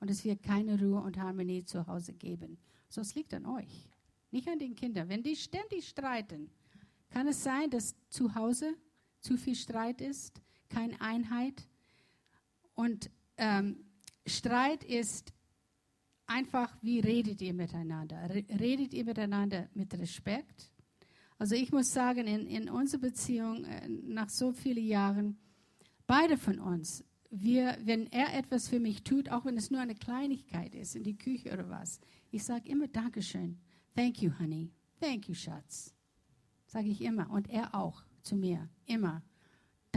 [0.00, 2.58] Und es wird keine Ruhe und Harmonie zu Hause geben.
[2.90, 3.90] So, es liegt an euch,
[4.30, 5.08] nicht an den Kindern.
[5.08, 6.50] Wenn die ständig streiten,
[7.08, 8.74] kann es sein, dass zu Hause
[9.20, 11.66] zu viel Streit ist, keine Einheit.
[12.78, 13.84] Und ähm,
[14.24, 15.32] Streit ist
[16.26, 18.30] einfach, wie redet ihr miteinander?
[18.30, 20.70] Redet ihr miteinander mit Respekt?
[21.38, 25.38] Also ich muss sagen, in, in unserer Beziehung äh, nach so vielen Jahren,
[26.06, 29.96] beide von uns, wir, wenn er etwas für mich tut, auch wenn es nur eine
[29.96, 31.98] Kleinigkeit ist, in die Küche oder was,
[32.30, 33.58] ich sage immer Dankeschön.
[33.96, 34.70] Thank you, honey.
[35.00, 35.92] Thank you, Schatz.
[36.68, 37.28] Sage ich immer.
[37.28, 38.68] Und er auch zu mir.
[38.86, 39.24] Immer.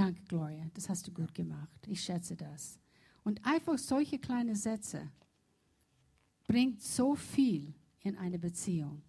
[0.02, 0.66] Danke, Gloria.
[0.74, 1.78] Das hast du gut gemacht.
[1.86, 2.80] Ich schätze das.
[3.24, 5.12] Und einfach solche kleine Sätze
[6.48, 9.04] bringt so viel in eine Beziehung.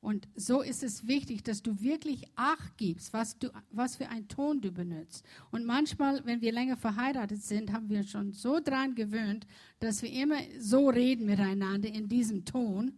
[0.00, 4.26] Und so ist es wichtig, dass du wirklich Acht gibst, was, du, was für einen
[4.26, 5.22] Ton du benutzt.
[5.50, 9.46] Und manchmal, wenn wir länger verheiratet sind, haben wir schon so dran gewöhnt,
[9.80, 12.94] dass wir immer so reden miteinander in diesem Ton.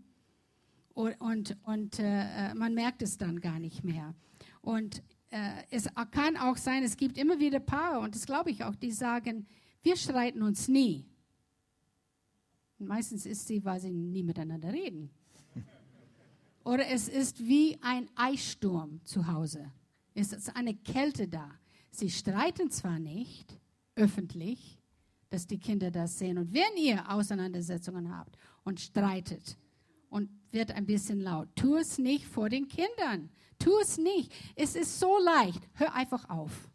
[0.92, 4.14] Und, und, und äh, man merkt es dann gar nicht mehr.
[4.62, 5.13] Und äh,
[5.70, 8.92] es kann auch sein, es gibt immer wieder Paare, und das glaube ich auch, die
[8.92, 9.46] sagen,
[9.82, 11.06] wir streiten uns nie.
[12.78, 15.10] Und meistens ist sie, weil sie nie miteinander reden.
[16.64, 19.72] Oder es ist wie ein Eissturm zu Hause.
[20.14, 21.50] Es ist eine Kälte da.
[21.90, 23.58] Sie streiten zwar nicht
[23.96, 24.80] öffentlich,
[25.30, 26.38] dass die Kinder das sehen.
[26.38, 29.56] Und wenn ihr Auseinandersetzungen habt und streitet
[30.10, 33.30] und wird ein bisschen laut, tu es nicht vor den Kindern.
[33.58, 34.32] Tu es nicht.
[34.54, 35.60] Es ist so leicht.
[35.74, 36.70] Hör einfach auf.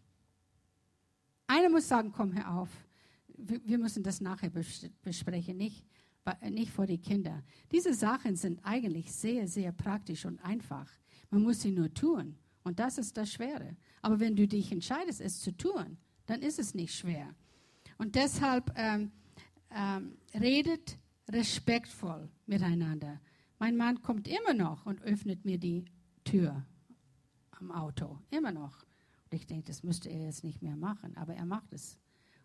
[1.48, 2.70] Einer muss sagen, komm, hör auf.
[3.28, 4.52] Wir müssen das nachher
[5.02, 5.86] besprechen, nicht
[6.50, 7.44] nicht vor die Kinder.
[7.72, 10.89] Diese Sachen sind eigentlich sehr, sehr praktisch und einfach.
[11.30, 12.36] Man muss sie nur tun.
[12.63, 13.76] Und das ist das Schwere.
[14.02, 17.34] Aber wenn du dich entscheidest, es zu tun, dann ist es nicht schwer.
[17.98, 19.12] Und deshalb ähm,
[19.72, 20.98] ähm, redet
[21.30, 23.20] respektvoll miteinander.
[23.58, 25.86] Mein Mann kommt immer noch und öffnet mir die
[26.23, 26.65] Tür
[27.51, 28.19] am Auto.
[28.29, 28.84] Immer noch.
[29.23, 31.97] Und ich denke, das müsste er jetzt nicht mehr machen, aber er macht es.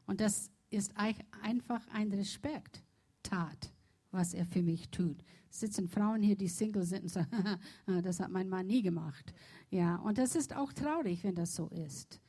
[0.07, 2.83] Und das ist einfach ein Respekt
[3.23, 3.73] tat,
[4.11, 5.23] was er für mich tut.
[5.51, 7.59] Es sitzen Frauen hier, die Single sind und sagen,
[8.03, 9.33] das hat mein Mann nie gemacht.
[9.71, 12.21] Ja, und das ist auch traurig, wenn das so ist.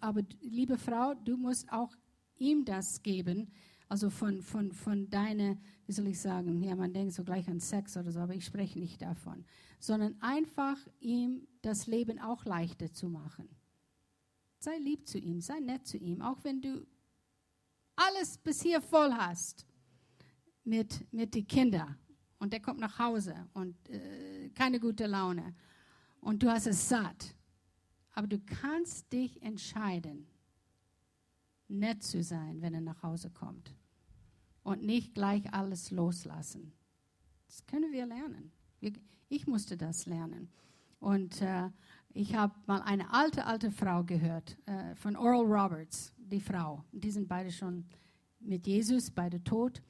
[0.00, 1.94] aber liebe Frau, du musst auch
[2.36, 3.50] ihm das geben,
[3.94, 7.60] also von, von, von deiner, wie soll ich sagen, ja, man denkt so gleich an
[7.60, 9.44] Sex oder so, aber ich spreche nicht davon,
[9.78, 13.48] sondern einfach ihm das Leben auch leichter zu machen.
[14.58, 16.84] Sei lieb zu ihm, sei nett zu ihm, auch wenn du
[17.94, 19.64] alles bis hier voll hast
[20.64, 21.96] mit, mit den Kindern
[22.40, 25.54] und der kommt nach Hause und äh, keine gute Laune
[26.20, 27.36] und du hast es satt.
[28.10, 30.26] Aber du kannst dich entscheiden,
[31.68, 33.72] nett zu sein, wenn er nach Hause kommt
[34.64, 36.72] und nicht gleich alles loslassen.
[37.46, 38.50] Das können wir lernen.
[39.28, 40.48] Ich musste das lernen.
[40.98, 41.70] Und äh,
[42.12, 46.82] ich habe mal eine alte, alte Frau gehört, äh, von Oral Roberts, die Frau.
[46.92, 47.84] Die sind beide schon
[48.40, 49.82] mit Jesus, beide tot.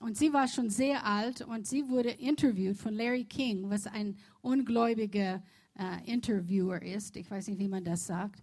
[0.00, 4.16] Und sie war schon sehr alt und sie wurde interviewt von Larry King, was ein
[4.40, 5.42] ungläubiger
[5.78, 7.16] äh, Interviewer ist.
[7.16, 8.42] Ich weiß nicht, wie man das sagt.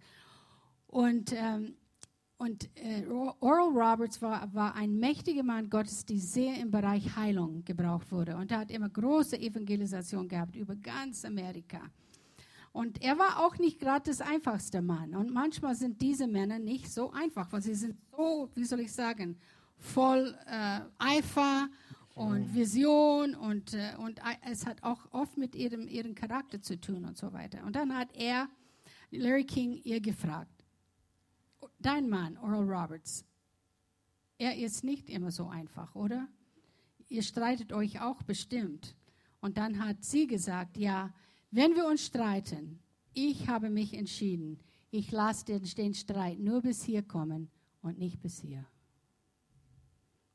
[0.88, 1.76] Und ähm,
[2.40, 7.66] und äh, Oral Roberts war, war ein mächtiger Mann Gottes, der sehr im Bereich Heilung
[7.66, 8.38] gebraucht wurde.
[8.38, 11.82] Und er hat immer große Evangelisation gehabt über ganz Amerika.
[12.72, 15.16] Und er war auch nicht gerade das einfachste Mann.
[15.16, 18.94] Und manchmal sind diese Männer nicht so einfach, weil sie sind so, wie soll ich
[18.94, 19.38] sagen,
[19.76, 21.68] voll äh, Eifer
[22.16, 27.04] und Vision und, äh, und es hat auch oft mit ihrem, ihrem Charakter zu tun
[27.04, 27.66] und so weiter.
[27.66, 28.48] Und dann hat er,
[29.12, 30.59] Larry King, ihr gefragt,
[31.80, 33.26] dein Mann, Oral Roberts,
[34.38, 36.28] er ist nicht immer so einfach, oder?
[37.10, 38.96] Ihr streitet euch auch bestimmt.
[39.42, 41.14] Und dann hat sie gesagt, ja,
[41.52, 42.80] wenn wir uns streiten,
[43.14, 44.60] ich habe mich entschieden,
[44.92, 47.50] ich lasse den, den Streit nur bis hier kommen
[47.82, 48.66] und nicht bis hier.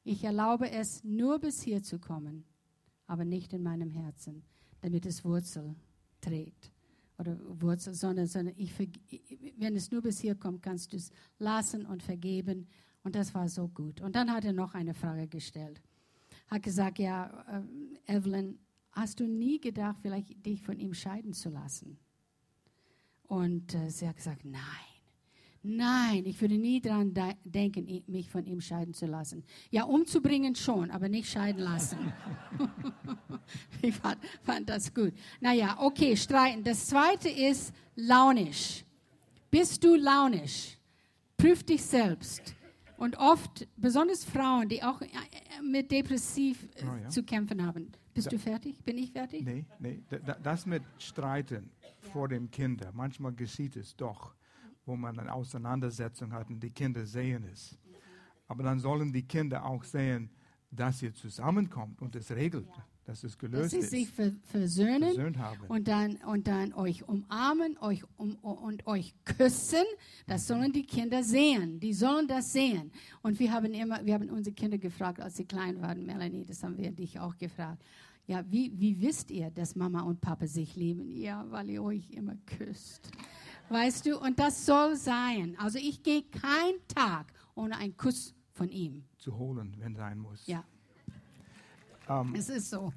[0.02, 2.44] Ich erlaube es nur bis hier zu kommen,
[3.06, 4.44] aber nicht in meinem Herzen,
[4.80, 5.76] damit es Wurzel
[6.20, 6.73] trägt
[7.18, 8.72] oder Wurzel, sondern, sondern ich,
[9.58, 12.66] wenn es nur bis hier kommt, kannst du es lassen und vergeben.
[13.02, 14.00] Und das war so gut.
[14.00, 15.80] Und dann hat er noch eine Frage gestellt.
[16.48, 17.62] Hat gesagt, ja,
[18.06, 18.58] äh, Evelyn,
[18.92, 21.98] hast du nie gedacht, vielleicht dich von ihm scheiden zu lassen?
[23.24, 24.93] Und äh, sie hat gesagt, nein.
[25.66, 29.42] Nein, ich würde nie daran denken, mich von ihm scheiden zu lassen.
[29.70, 32.12] Ja, umzubringen schon, aber nicht scheiden lassen.
[33.82, 35.14] ich fand, fand das gut.
[35.40, 36.62] Naja, okay, streiten.
[36.62, 38.84] Das zweite ist launisch.
[39.50, 40.76] Bist du launisch?
[41.38, 42.54] Prüf dich selbst.
[42.98, 45.08] Und oft, besonders Frauen, die auch äh,
[45.62, 47.08] mit depressiv äh, oh, ja.
[47.08, 47.90] zu kämpfen haben.
[48.12, 48.84] Bist da, du fertig?
[48.84, 49.42] Bin ich fertig?
[49.42, 50.02] Nee, nee.
[50.42, 51.70] Das mit Streiten
[52.12, 54.34] vor dem Kinder, manchmal geschieht es doch
[54.86, 57.78] wo man eine Auseinandersetzung hat und die Kinder sehen es.
[58.46, 60.30] Aber dann sollen die Kinder auch sehen,
[60.70, 62.84] dass ihr zusammenkommt und es regelt, ja.
[63.04, 63.90] dass es gelöst dass sie ist.
[63.90, 64.08] sich
[64.42, 65.34] versöhnen
[65.68, 69.84] und dann, und dann euch umarmen euch um, und euch küssen.
[70.26, 71.80] Das sollen die Kinder sehen.
[71.80, 72.90] Die sollen das sehen.
[73.22, 76.62] Und wir haben immer, wir haben unsere Kinder gefragt, als sie klein waren, Melanie, das
[76.62, 77.82] haben wir dich auch gefragt.
[78.26, 81.10] Ja, wie, wie wisst ihr, dass Mama und Papa sich lieben?
[81.10, 83.10] Ja, weil ihr euch immer küsst.
[83.68, 85.56] Weißt du, und das soll sein.
[85.58, 89.04] Also ich gehe keinen Tag ohne einen Kuss von ihm.
[89.18, 90.46] Zu holen, wenn sein muss.
[90.46, 90.64] Ja.
[92.08, 92.92] Ähm, es ist so.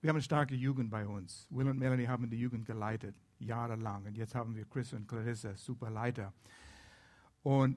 [0.00, 1.46] Wir haben eine starke Jugend bei uns.
[1.50, 4.04] Will und Melanie haben die Jugend geleitet, jahrelang.
[4.04, 6.32] Und jetzt haben wir Chris und Clarissa, super Leiter.
[7.42, 7.76] Und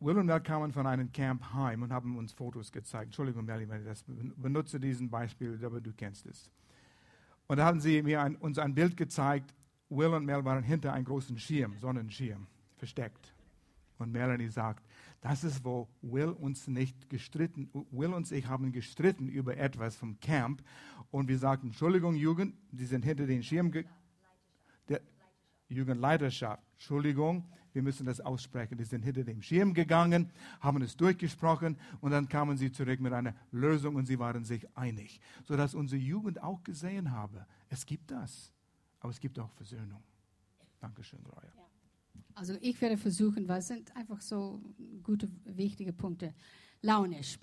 [0.00, 3.06] Will und Mel kamen von einem Camp heim und haben uns Fotos gezeigt.
[3.06, 6.50] Entschuldigung, Melanie, wenn ich das benutze, diesen Beispiel, aber du kennst es.
[7.46, 9.54] Und da haben sie mir ein, uns ein Bild gezeigt
[9.88, 13.34] Will und Mel waren hinter einem großen Schirm, Sonnenschirm, versteckt.
[13.98, 14.84] Und Melanie sagt,
[15.20, 20.18] das ist, wo Will uns nicht gestritten, Will und ich haben gestritten über etwas vom
[20.20, 20.62] Camp.
[21.10, 23.72] Und wir sagten, Entschuldigung, Jugend, die sind hinter den Schirm,
[24.88, 25.00] der
[25.68, 28.78] Jugendleiterschaft, Entschuldigung, wir müssen das aussprechen.
[28.78, 33.12] Die sind hinter dem Schirm gegangen, haben es durchgesprochen und dann kamen sie zurück mit
[33.12, 35.20] einer Lösung und sie waren sich einig.
[35.42, 38.53] Sodass unsere Jugend auch gesehen habe, es gibt das.
[39.04, 40.02] Aber es gibt auch Versöhnung.
[40.80, 41.52] Dankeschön, Roya.
[41.54, 41.68] Ja.
[42.36, 44.62] Also ich werde versuchen, was sind einfach so
[45.02, 46.32] gute, wichtige Punkte.
[46.80, 47.38] Launisch.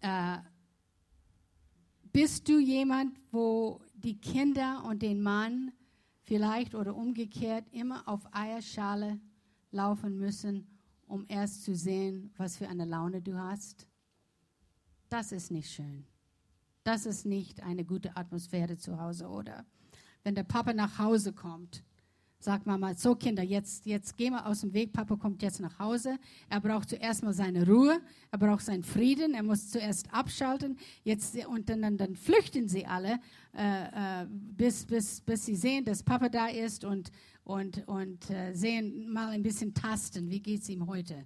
[0.00, 0.38] Äh,
[2.12, 5.70] bist du jemand, wo die Kinder und den Mann
[6.24, 9.20] vielleicht oder umgekehrt immer auf Eierschale
[9.70, 10.66] laufen müssen,
[11.06, 13.86] um erst zu sehen, was für eine Laune du hast?
[15.08, 16.08] Das ist nicht schön.
[16.82, 19.64] Das ist nicht eine gute Atmosphäre zu Hause, oder?
[20.24, 21.84] Wenn der Papa nach Hause kommt,
[22.38, 25.78] sagt Mama, so Kinder, jetzt, jetzt gehen wir aus dem Weg, Papa kommt jetzt nach
[25.78, 26.18] Hause.
[26.50, 31.36] Er braucht zuerst mal seine Ruhe, er braucht seinen Frieden, er muss zuerst abschalten, jetzt,
[31.46, 33.18] und dann, dann, flüchten sie alle,
[33.56, 37.10] äh, äh, bis, bis, bis sie sehen, dass Papa da ist und,
[37.44, 41.24] und, und äh, sehen, mal ein bisschen tasten, wie geht's ihm heute.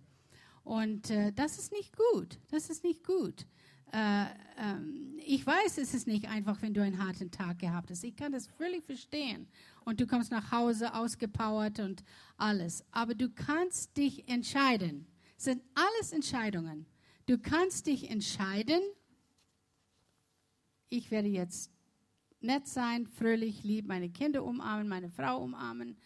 [0.63, 3.47] Und äh, das ist nicht gut, das ist nicht gut.
[3.93, 4.27] Äh,
[4.59, 8.03] ähm, ich weiß, es ist nicht einfach, wenn du einen harten Tag gehabt hast.
[8.05, 9.47] Ich kann das völlig verstehen.
[9.85, 12.03] Und du kommst nach Hause ausgepowert und
[12.37, 12.85] alles.
[12.91, 15.07] Aber du kannst dich entscheiden.
[15.37, 16.87] Es sind alles Entscheidungen.
[17.27, 18.81] Du kannst dich entscheiden,
[20.89, 21.71] ich werde jetzt
[22.41, 25.97] nett sein, fröhlich, lieb, meine Kinder umarmen, meine Frau umarmen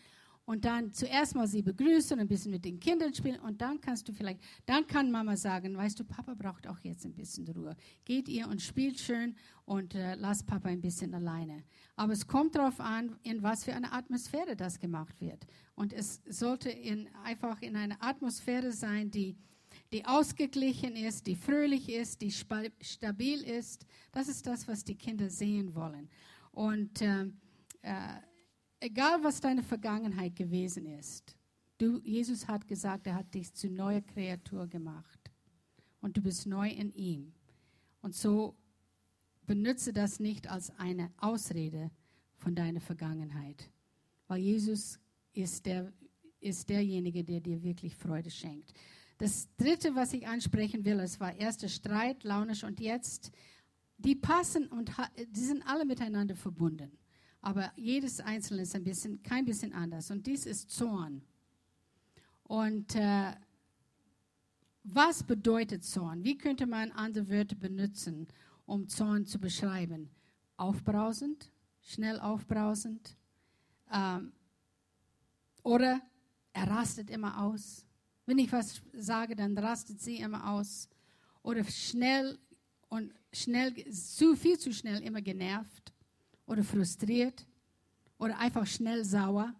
[0.44, 4.08] und dann zuerst mal sie begrüßen, ein bisschen mit den Kindern spielen und dann kannst
[4.08, 7.76] du vielleicht, dann kann Mama sagen, weißt du, Papa braucht auch jetzt ein bisschen Ruhe.
[8.04, 11.62] Geht ihr und spielt schön und äh, lasst Papa ein bisschen alleine.
[11.94, 15.46] Aber es kommt darauf an, in was für eine Atmosphäre das gemacht wird.
[15.74, 19.36] Und es sollte in, einfach in einer Atmosphäre sein, die
[19.92, 23.86] die ausgeglichen ist, die fröhlich ist, die stabil ist.
[24.12, 26.08] Das ist das, was die Kinder sehen wollen.
[26.50, 27.24] Und äh,
[27.82, 28.20] äh,
[28.82, 31.36] egal was deine Vergangenheit gewesen ist,
[31.82, 35.32] Du, Jesus hat gesagt, er hat dich zu neuer Kreatur gemacht.
[36.00, 37.32] Und du bist neu in ihm.
[38.02, 38.56] Und so
[39.46, 41.90] benutze das nicht als eine Ausrede
[42.36, 43.68] von deiner Vergangenheit.
[44.28, 45.00] Weil Jesus
[45.32, 45.92] ist, der,
[46.38, 48.72] ist derjenige, der dir wirklich Freude schenkt.
[49.18, 53.32] Das dritte, was ich ansprechen will, es war erster Streit, launisch und jetzt,
[53.98, 54.92] die passen und
[55.30, 56.92] die sind alle miteinander verbunden.
[57.42, 60.10] Aber jedes einzelne ist ein bisschen, kein bisschen anders.
[60.12, 61.22] Und dies ist Zorn.
[62.44, 63.32] Und äh,
[64.84, 66.22] was bedeutet Zorn?
[66.22, 68.28] Wie könnte man andere Wörter benutzen,
[68.64, 70.08] um Zorn zu beschreiben?
[70.56, 71.50] Aufbrausend,
[71.80, 73.16] schnell aufbrausend.
[73.92, 74.32] Ähm,
[75.64, 76.00] oder
[76.52, 77.84] er rastet immer aus.
[78.24, 80.88] Wenn ich was sage, dann rastet sie immer aus.
[81.42, 82.38] Oder schnell
[82.88, 85.91] und schnell, zu viel zu schnell immer genervt
[86.52, 87.46] oder frustriert
[88.18, 89.54] oder einfach schnell sauer.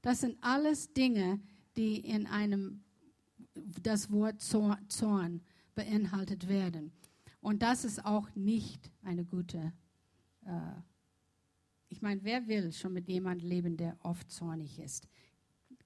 [0.00, 1.40] Das sind alles Dinge,
[1.76, 2.82] die in einem
[3.54, 5.42] das Wort Zorn
[5.74, 6.92] beinhaltet werden.
[7.40, 9.72] Und das ist auch nicht eine gute.
[10.46, 10.50] Äh,
[11.88, 15.08] ich meine, wer will schon mit jemandem leben, der oft zornig ist?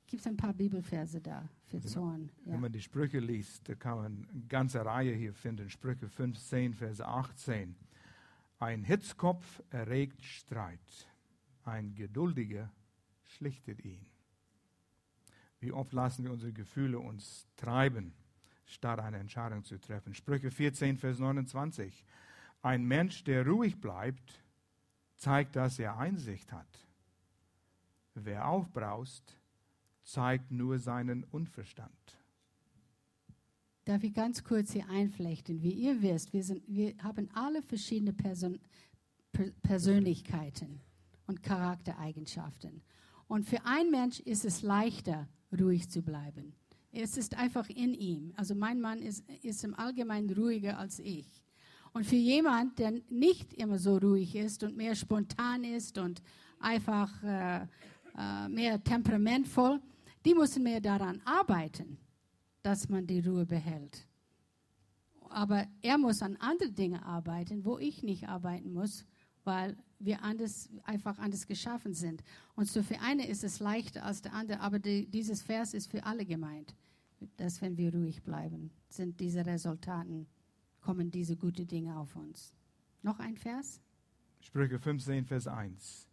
[0.06, 2.30] Gibt es ein paar Bibelverse da für Zorn?
[2.44, 2.52] Ja.
[2.52, 5.68] Wenn man die Sprüche liest, da kann man eine ganze Reihe hier finden.
[5.68, 7.74] Sprüche 15, Verse 18.
[8.58, 11.08] Ein Hitzkopf erregt Streit,
[11.64, 12.72] ein Geduldiger
[13.22, 14.06] schlichtet ihn.
[15.60, 18.14] Wie oft lassen wir unsere Gefühle uns treiben,
[18.64, 20.14] statt eine Entscheidung zu treffen?
[20.14, 22.04] Sprüche 14, Vers 29.
[22.62, 24.42] Ein Mensch, der ruhig bleibt,
[25.16, 26.88] zeigt, dass er Einsicht hat.
[28.14, 29.36] Wer aufbraust,
[30.02, 31.92] zeigt nur seinen Unverstand.
[33.86, 35.62] Darf ich ganz kurz hier einflechten?
[35.62, 38.58] Wie ihr wisst, wir, sind, wir haben alle verschiedene Person,
[39.62, 40.80] Persönlichkeiten
[41.28, 42.82] und Charaktereigenschaften.
[43.28, 46.52] Und für einen Mensch ist es leichter, ruhig zu bleiben.
[46.90, 48.32] Es ist einfach in ihm.
[48.34, 51.40] Also mein Mann ist, ist im Allgemeinen ruhiger als ich.
[51.92, 56.22] Und für jemand, der nicht immer so ruhig ist und mehr spontan ist und
[56.58, 57.66] einfach äh,
[58.18, 59.80] äh, mehr temperamentvoll,
[60.24, 61.98] die müssen mehr daran arbeiten,
[62.66, 64.08] dass man die Ruhe behält.
[65.28, 69.04] Aber er muss an andere Dinge arbeiten, wo ich nicht arbeiten muss,
[69.44, 72.24] weil wir anders, einfach anders geschaffen sind.
[72.56, 75.92] Und so für eine ist es leichter als der andere, aber die, dieses Vers ist
[75.92, 76.74] für alle gemeint,
[77.36, 80.26] dass wenn wir ruhig bleiben, sind diese Resultaten,
[80.80, 82.52] kommen diese guten Dinge auf uns.
[83.00, 83.80] Noch ein Vers?
[84.40, 86.08] Sprüche 15, Vers 1.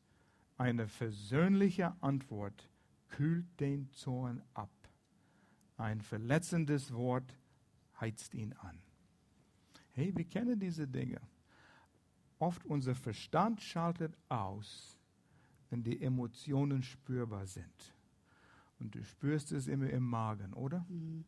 [0.57, 2.69] Eine versöhnliche Antwort
[3.09, 4.69] kühlt den Zorn ab.
[5.77, 7.37] Ein verletzendes Wort
[7.99, 8.79] heizt ihn an.
[9.91, 11.21] Hey, wir kennen diese Dinge.
[12.39, 14.99] Oft unser Verstand schaltet aus,
[15.69, 17.93] wenn die Emotionen spürbar sind.
[18.79, 20.85] Und du spürst es immer im Magen, oder?
[20.89, 21.25] Mhm.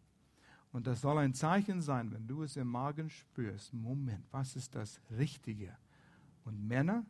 [0.71, 3.73] Und das soll ein Zeichen sein, wenn du es im Magen spürst.
[3.73, 5.77] Moment, was ist das Richtige?
[6.43, 7.05] Und Männer,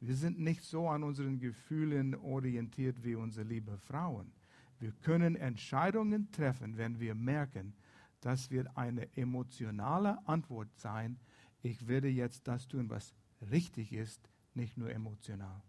[0.00, 4.32] wir sind nicht so an unseren Gefühlen orientiert wie unsere liebe Frauen.
[4.78, 7.74] Wir können Entscheidungen treffen, wenn wir merken,
[8.20, 11.18] das wird eine emotionale Antwort sein.
[11.62, 13.14] Ich werde jetzt das tun, was
[13.50, 15.62] richtig ist, nicht nur emotional.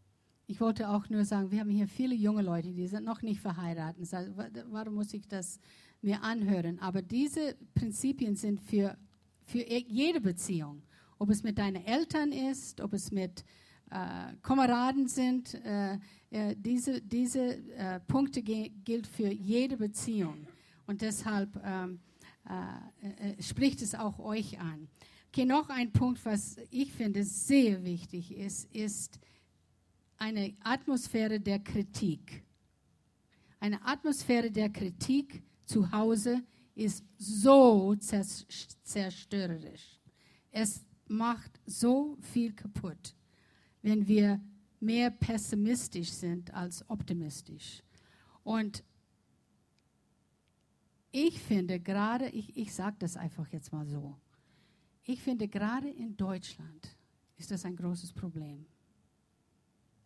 [0.48, 3.42] Ich wollte auch nur sagen, wir haben hier viele junge Leute, die sind noch nicht
[3.42, 4.08] verheiratet.
[4.70, 5.60] Warum muss ich das
[6.02, 6.80] mir anhören?
[6.80, 8.96] Aber diese Prinzipien sind für,
[9.44, 10.84] für jede Beziehung.
[11.18, 13.44] Ob es mit deinen Eltern ist, ob es mit
[13.92, 15.54] äh, Kameraden sind.
[15.66, 16.00] Äh,
[16.32, 20.48] äh, diese diese äh, Punkte gilt für jede Beziehung.
[20.88, 22.00] Und deshalb ähm,
[22.48, 24.88] äh, äh, spricht es auch euch an.
[25.30, 29.20] Okay, noch ein Punkt, was ich finde sehr wichtig ist, ist
[30.18, 32.44] eine Atmosphäre der Kritik.
[33.60, 36.44] Eine Atmosphäre der Kritik zu Hause
[36.76, 40.00] ist so zerstörerisch.
[40.52, 43.16] Es macht so viel kaputt
[43.86, 44.42] wenn wir
[44.80, 47.84] mehr pessimistisch sind als optimistisch.
[48.44, 48.84] Und
[51.12, 54.18] ich finde gerade, ich, ich sage das einfach jetzt mal so,
[55.04, 56.98] ich finde gerade in Deutschland
[57.38, 58.66] ist das ein großes Problem.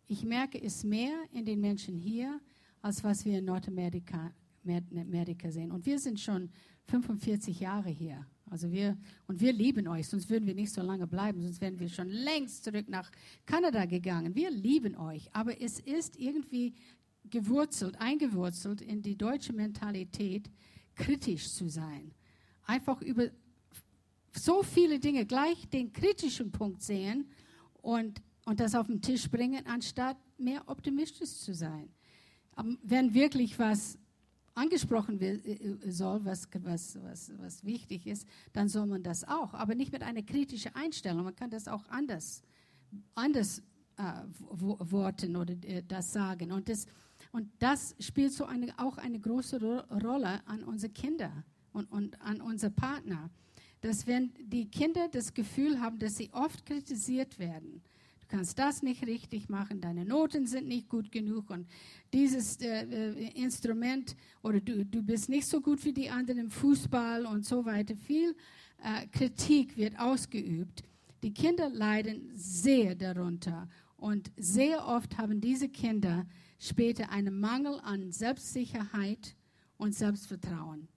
[0.06, 2.38] Ich merke es mehr in den Menschen hier,
[2.82, 4.30] als was wir in Nordamerika
[4.66, 5.72] Amerika sehen.
[5.72, 6.50] Und wir sind schon
[6.84, 8.26] 45 Jahre hier.
[8.50, 8.98] Also wir,
[9.28, 12.08] und wir lieben euch, sonst würden wir nicht so lange bleiben, sonst wären wir schon
[12.08, 13.10] längst zurück nach
[13.46, 14.34] Kanada gegangen.
[14.34, 16.74] Wir lieben euch, aber es ist irgendwie
[17.30, 20.50] gewurzelt, eingewurzelt in die deutsche Mentalität,
[20.96, 22.12] kritisch zu sein.
[22.64, 23.30] Einfach über
[24.34, 27.30] so viele Dinge gleich den kritischen Punkt sehen
[27.74, 31.88] und, und das auf den Tisch bringen, anstatt mehr optimistisch zu sein.
[32.82, 33.96] Wenn wirklich was
[34.60, 39.54] angesprochen wird, äh, soll, was, was, was, was wichtig ist, dann soll man das auch.
[39.54, 41.24] Aber nicht mit einer kritischen Einstellung.
[41.24, 42.42] Man kann das auch anders,
[43.14, 43.62] anders
[43.96, 44.02] äh,
[44.38, 46.52] worten oder äh, das sagen.
[46.52, 46.86] Und das,
[47.32, 51.32] und das spielt so eine, auch eine große Ro Rolle an unsere Kinder
[51.72, 53.30] und, und an unsere Partner.
[53.80, 57.82] Dass wenn die Kinder das Gefühl haben, dass sie oft kritisiert werden,
[58.30, 61.66] kannst das nicht richtig machen, deine Noten sind nicht gut genug und
[62.12, 66.50] dieses äh, äh, Instrument oder du, du bist nicht so gut wie die anderen im
[66.50, 67.96] Fußball und so weiter.
[67.96, 68.34] Viel
[68.82, 70.84] äh, Kritik wird ausgeübt.
[71.22, 76.24] Die Kinder leiden sehr darunter und sehr oft haben diese Kinder
[76.58, 79.34] später einen Mangel an Selbstsicherheit
[79.76, 80.88] und Selbstvertrauen.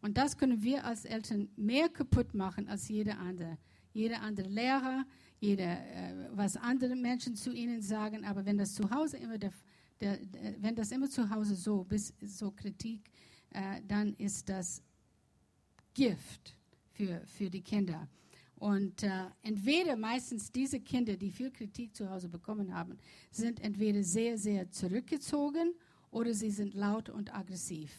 [0.00, 3.58] Und das können wir als Eltern mehr kaputt machen als jeder andere.
[3.92, 5.04] Jeder andere Lehrer,
[5.42, 9.52] jeder, äh, was andere Menschen zu ihnen sagen, aber wenn das zu Hause immer der,
[10.00, 13.10] der, der wenn das immer zu Hause so bis so Kritik,
[13.50, 14.80] äh, dann ist das
[15.94, 16.56] Gift
[16.92, 18.08] für, für die Kinder.
[18.54, 22.96] Und äh, entweder meistens diese Kinder, die viel Kritik zu Hause bekommen haben,
[23.32, 25.74] sind entweder sehr, sehr zurückgezogen
[26.12, 27.90] oder sie sind laut und aggressiv.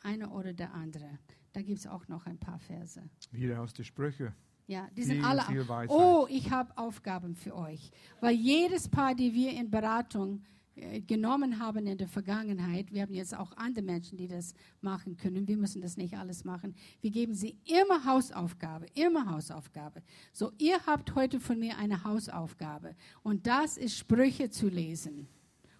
[0.00, 1.18] Einer oder der andere.
[1.52, 3.02] Da gibt es auch noch ein paar Verse.
[3.30, 4.32] Wieder aus den Sprüchen.
[4.66, 5.44] Ja, die sind alle.
[5.88, 7.90] Oh, ich habe Aufgaben für euch.
[8.20, 10.42] Weil jedes Paar, die wir in Beratung
[10.74, 15.16] äh, genommen haben in der Vergangenheit, wir haben jetzt auch andere Menschen, die das machen
[15.16, 15.46] können.
[15.46, 16.74] Wir müssen das nicht alles machen.
[17.00, 20.02] Wir geben sie immer Hausaufgabe, immer Hausaufgabe.
[20.32, 22.94] So, ihr habt heute von mir eine Hausaufgabe.
[23.22, 25.28] Und das ist Sprüche zu lesen.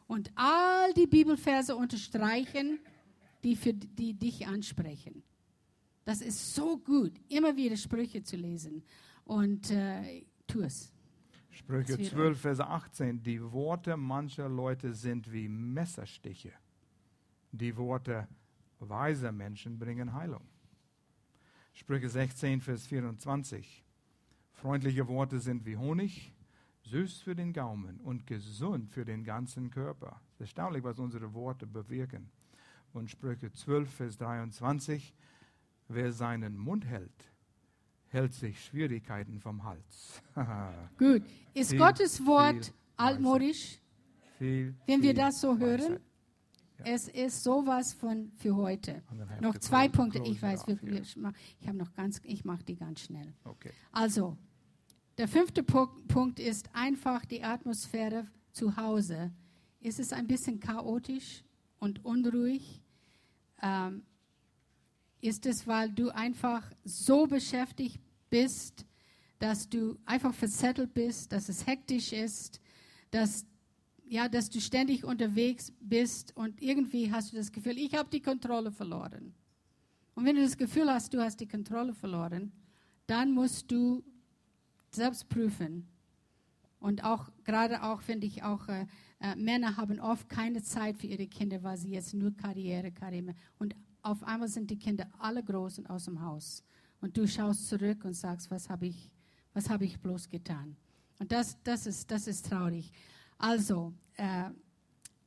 [0.07, 2.81] Und all die Bibelverse unterstreichen,
[3.45, 5.23] die, für, die dich ansprechen.
[6.05, 8.83] Das ist so gut, immer wieder Sprüche zu lesen.
[9.25, 10.93] Und äh, tu es.
[11.51, 13.23] Sprüche 12, Vers 18.
[13.23, 16.53] Die Worte mancher Leute sind wie Messerstiche.
[17.53, 18.27] Die Worte
[18.81, 20.43] weiser Menschen bringen Heilung.
[21.75, 23.85] Sprüche 16, Vers 24.
[24.53, 26.33] Freundliche Worte sind wie Honig,
[26.85, 30.21] süß für den Gaumen und gesund für den ganzen Körper.
[30.29, 32.31] Es ist erstaunlich, was unsere Worte bewirken.
[32.93, 35.15] Und Sprüche 12, Vers 23.
[35.95, 37.33] Wer seinen Mund hält,
[38.09, 40.23] hält sich Schwierigkeiten vom Hals.
[40.99, 41.23] Gut.
[41.55, 43.79] Ist viel, Gottes Wort altmodisch?
[44.39, 45.99] Viel, Wenn wir das so hören?
[46.79, 46.85] Ja.
[46.85, 49.03] Es ist sowas von für heute.
[49.41, 50.23] Noch zwei Punkte.
[50.25, 53.35] Ich weiß, wir, wir, ich habe noch ganz, ich mache die ganz schnell.
[53.45, 53.71] Okay.
[53.93, 54.37] Also,
[55.19, 59.31] der fünfte Punkt ist einfach die Atmosphäre zu Hause.
[59.81, 61.45] Ist es ein bisschen chaotisch
[61.79, 62.83] und unruhig?
[63.61, 64.03] Ähm,
[65.23, 68.85] ist es, weil du einfach so beschäftigt bist,
[69.39, 72.61] dass du einfach verzettelt bist, dass es hektisch ist,
[73.11, 73.47] dass,
[74.05, 78.21] ja, dass du ständig unterwegs bist und irgendwie hast du das Gefühl, ich habe die
[78.21, 79.33] Kontrolle verloren.
[80.15, 82.53] Und wenn du das Gefühl hast, du hast die Kontrolle verloren,
[83.07, 84.03] dann musst du
[84.91, 85.89] selbst prüfen.
[86.81, 88.87] Und auch, gerade auch, finde ich, auch äh,
[89.21, 93.35] äh, Männer haben oft keine Zeit für ihre Kinder, weil sie jetzt nur Karriere, Karriere.
[93.59, 96.63] Und auf einmal sind die Kinder alle groß und aus dem Haus.
[97.01, 99.11] Und du schaust zurück und sagst, was habe ich,
[99.55, 100.77] was habe ich bloß getan?
[101.19, 102.93] Und das, das, ist, das ist traurig.
[103.39, 104.51] Also, äh,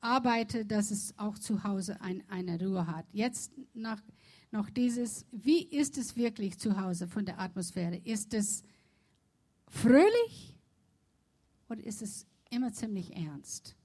[0.05, 3.05] arbeite, dass es auch zu Hause ein, eine Ruhe hat.
[3.11, 4.01] Jetzt nach,
[4.51, 7.97] noch dieses, wie ist es wirklich zu Hause von der Atmosphäre?
[7.97, 8.63] Ist es
[9.67, 10.55] fröhlich
[11.69, 13.75] oder ist es immer ziemlich ernst?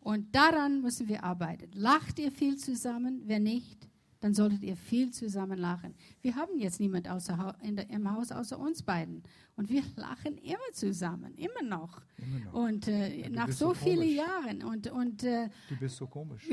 [0.00, 1.70] Und daran müssen wir arbeiten.
[1.74, 3.22] Lacht ihr viel zusammen?
[3.26, 3.88] Wenn nicht,
[4.20, 5.94] dann solltet ihr viel zusammen lachen.
[6.22, 9.22] Wir haben jetzt niemand außer, der, im Haus außer uns beiden.
[9.56, 12.02] Und wir lachen immer zusammen, immer noch.
[12.16, 12.52] Immer noch.
[12.52, 14.62] Und äh, ja, nach so, so vielen Jahren.
[14.64, 16.48] Und, und, äh, du bist so komisch.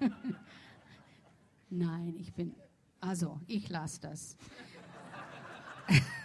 [1.70, 2.54] Nein, ich bin,
[3.00, 4.36] also ich lasse das.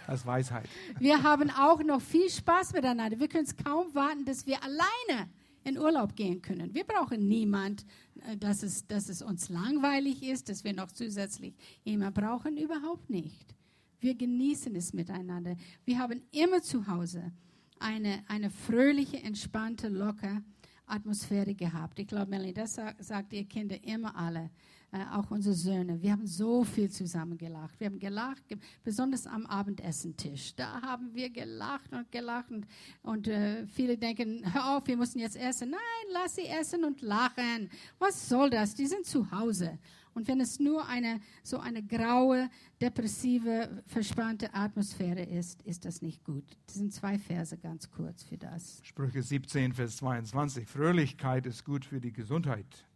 [0.06, 0.68] Als Weisheit.
[1.00, 3.18] Wir haben auch noch viel Spaß miteinander.
[3.18, 5.28] Wir können es kaum warten, dass wir alleine
[5.66, 6.72] in Urlaub gehen können.
[6.74, 7.84] Wir brauchen niemand,
[8.24, 11.54] äh, dass es, dass es uns langweilig ist, dass wir noch zusätzlich
[11.84, 12.56] jemand brauchen.
[12.56, 13.54] Überhaupt nicht.
[13.98, 15.56] Wir genießen es miteinander.
[15.84, 17.32] Wir haben immer zu Hause
[17.80, 20.42] eine, eine fröhliche, entspannte, lockere
[20.86, 21.98] Atmosphäre gehabt.
[21.98, 24.50] Ich glaube, Melanie, das sagt ihr Kinder immer alle
[24.92, 26.00] äh, auch unsere Söhne.
[26.00, 27.78] Wir haben so viel zusammen gelacht.
[27.80, 28.42] Wir haben gelacht,
[28.84, 30.54] besonders am Abendessentisch.
[30.54, 32.50] Da haben wir gelacht und gelacht.
[32.50, 32.66] Und,
[33.02, 35.70] und äh, viele denken, hör auf, wir müssen jetzt essen.
[35.70, 37.68] Nein, lass sie essen und lachen.
[37.98, 38.74] Was soll das?
[38.74, 39.78] Die sind zu Hause.
[40.14, 42.48] Und wenn es nur eine, so eine graue,
[42.80, 46.56] depressive, verspannte Atmosphäre ist, ist das nicht gut.
[46.64, 48.80] Das sind zwei Verse ganz kurz für das.
[48.82, 50.66] Sprüche 17, Vers 22.
[50.66, 52.86] Fröhlichkeit ist gut für die Gesundheit.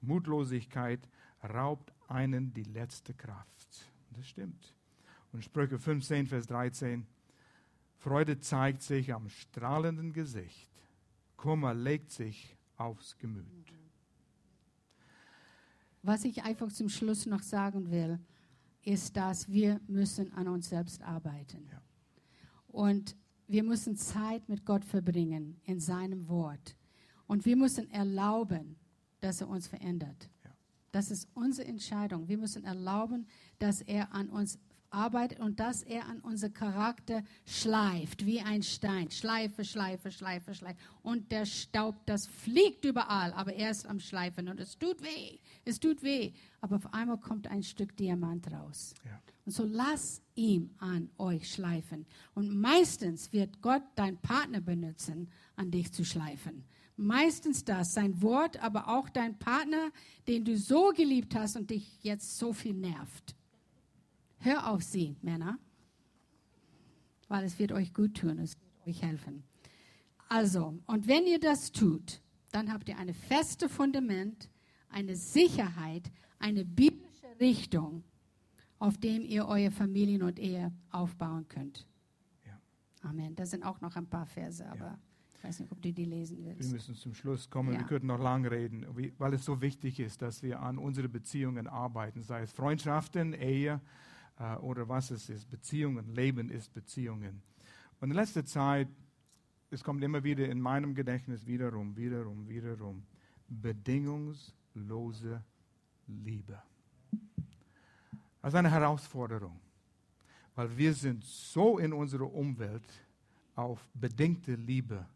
[0.00, 1.06] Mutlosigkeit
[1.44, 3.90] raubt einen die letzte Kraft.
[4.10, 4.74] Das stimmt.
[5.32, 7.06] Und Sprüche 15, Vers 13.
[7.98, 10.70] Freude zeigt sich am strahlenden Gesicht.
[11.36, 13.72] Kummer legt sich aufs Gemüt.
[16.02, 18.18] Was ich einfach zum Schluss noch sagen will,
[18.82, 21.66] ist, dass wir müssen an uns selbst arbeiten.
[21.70, 21.80] Ja.
[22.68, 23.16] Und
[23.46, 26.76] wir müssen Zeit mit Gott verbringen in seinem Wort.
[27.26, 28.76] Und wir müssen erlauben,
[29.20, 30.28] dass er uns verändert.
[30.94, 32.28] Das ist unsere Entscheidung.
[32.28, 33.26] Wir müssen erlauben,
[33.58, 39.10] dass er an uns arbeitet und dass er an unser Charakter schleift, wie ein Stein.
[39.10, 40.78] Schleife, Schleife, Schleife, Schleife.
[41.02, 45.40] Und der Staub, das fliegt überall, aber er ist am Schleifen und es tut weh.
[45.64, 46.30] Es tut weh.
[46.60, 48.94] Aber auf einmal kommt ein Stück Diamant raus.
[49.04, 49.20] Ja.
[49.46, 52.06] Und so lass ihm an euch schleifen.
[52.34, 56.64] Und meistens wird Gott dein Partner benutzen, an dich zu schleifen.
[56.96, 59.90] Meistens das, sein Wort, aber auch dein Partner,
[60.28, 63.34] den du so geliebt hast und dich jetzt so viel nervt.
[64.38, 65.58] Hör auf sie, Männer,
[67.28, 69.42] weil es wird euch gut tun, es wird euch helfen.
[70.28, 72.20] Also, und wenn ihr das tut,
[72.52, 74.48] dann habt ihr ein festes Fundament,
[74.88, 78.04] eine Sicherheit, eine biblische Richtung,
[78.78, 81.86] auf dem ihr eure Familien und Ehe aufbauen könnt.
[82.46, 82.60] Ja.
[83.08, 83.34] Amen.
[83.34, 84.98] Da sind auch noch ein paar Verse, aber Ja.
[85.44, 86.72] Ich weiß nicht, ob du die lesen Wir willst.
[86.72, 87.74] müssen zum Schluss kommen.
[87.74, 87.80] Ja.
[87.80, 88.86] Wir könnten noch lang reden,
[89.18, 93.78] weil es so wichtig ist, dass wir an unsere Beziehungen arbeiten, sei es Freundschaften, Ehe
[94.38, 95.50] äh, oder was es ist.
[95.50, 97.42] Beziehungen, Leben ist Beziehungen.
[98.00, 98.88] Und in letzter Zeit,
[99.70, 103.02] es kommt immer wieder in meinem Gedächtnis wiederum, wiederum, wiederum,
[103.46, 105.44] bedingungslose
[106.06, 106.62] Liebe.
[108.40, 109.60] Das ist eine Herausforderung,
[110.54, 112.88] weil wir sind so in unserer Umwelt
[113.56, 115.06] auf bedingte Liebe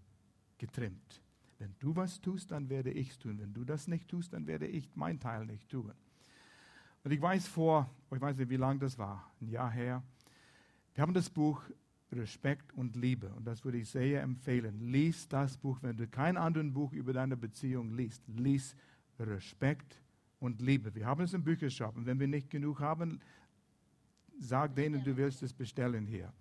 [0.58, 1.22] getrimmt.
[1.58, 3.38] Wenn du was tust, dann werde ich es tun.
[3.38, 5.92] Wenn du das nicht tust, dann werde ich mein Teil nicht tun.
[7.04, 10.02] Und ich weiß vor, ich weiß nicht, wie lange das war, ein Jahr her,
[10.94, 11.62] wir haben das Buch
[12.10, 13.28] Respekt und Liebe.
[13.34, 14.80] Und das würde ich sehr empfehlen.
[14.80, 18.22] Lies das Buch, wenn du kein anderes Buch über deine Beziehung liest.
[18.26, 18.74] Lies
[19.20, 20.00] Respekt
[20.40, 20.94] und Liebe.
[20.94, 21.96] Wir haben es im Büchershop.
[21.96, 23.20] Und wenn wir nicht genug haben,
[24.38, 26.32] sag denen, du willst es bestellen hier.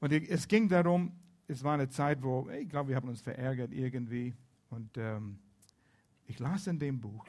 [0.00, 1.12] Und es ging darum,
[1.46, 4.34] es war eine Zeit, wo, ich glaube, wir haben uns verärgert irgendwie.
[4.70, 5.38] Und ähm,
[6.26, 7.24] ich las in dem Buch,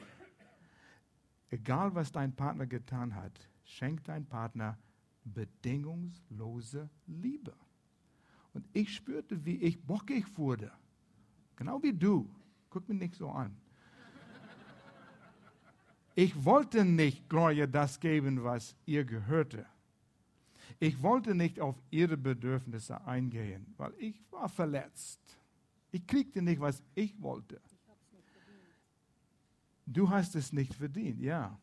[1.50, 4.78] egal was dein Partner getan hat, schenkt dein Partner
[5.24, 7.54] bedingungslose Liebe.
[8.54, 10.72] Und ich spürte, wie ich bockig wurde.
[11.56, 12.28] Genau wie du.
[12.70, 13.56] Guck mich nicht so an.
[16.14, 19.66] Ich wollte nicht Gloria das geben, was ihr gehörte.
[20.78, 25.20] Ich wollte nicht auf ihre Bedürfnisse eingehen, weil ich war verletzt.
[25.90, 27.60] Ich kriegte nicht, was ich wollte.
[29.86, 31.58] Du hast es nicht verdient, ja.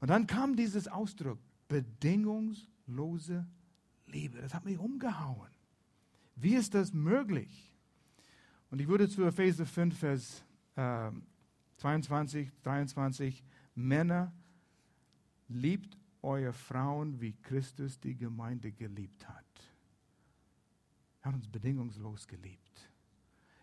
[0.00, 3.46] Und dann kam dieses Ausdruck, bedingungslose
[4.06, 4.40] Liebe.
[4.40, 5.50] Das hat mich umgehauen.
[6.36, 7.72] Wie ist das möglich?
[8.70, 10.44] Und ich würde zu Epheser 5, Vers
[10.76, 11.10] äh,
[11.76, 14.32] 22, 23, Männer,
[15.48, 19.44] liebt eure Frauen, wie Christus die Gemeinde geliebt hat.
[21.22, 22.90] Er hat uns bedingungslos geliebt.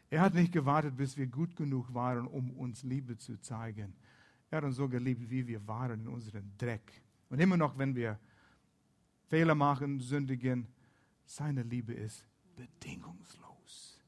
[0.10, 3.94] Er hat nicht gewartet, bis wir gut genug waren, um uns Liebe zu zeigen.
[4.50, 7.04] Er hat uns so geliebt, wie wir waren in unserem Dreck.
[7.30, 8.20] Und immer noch, wenn wir
[9.28, 10.68] Fehler machen, sündigen,
[11.26, 14.02] seine Liebe ist bedingungslos.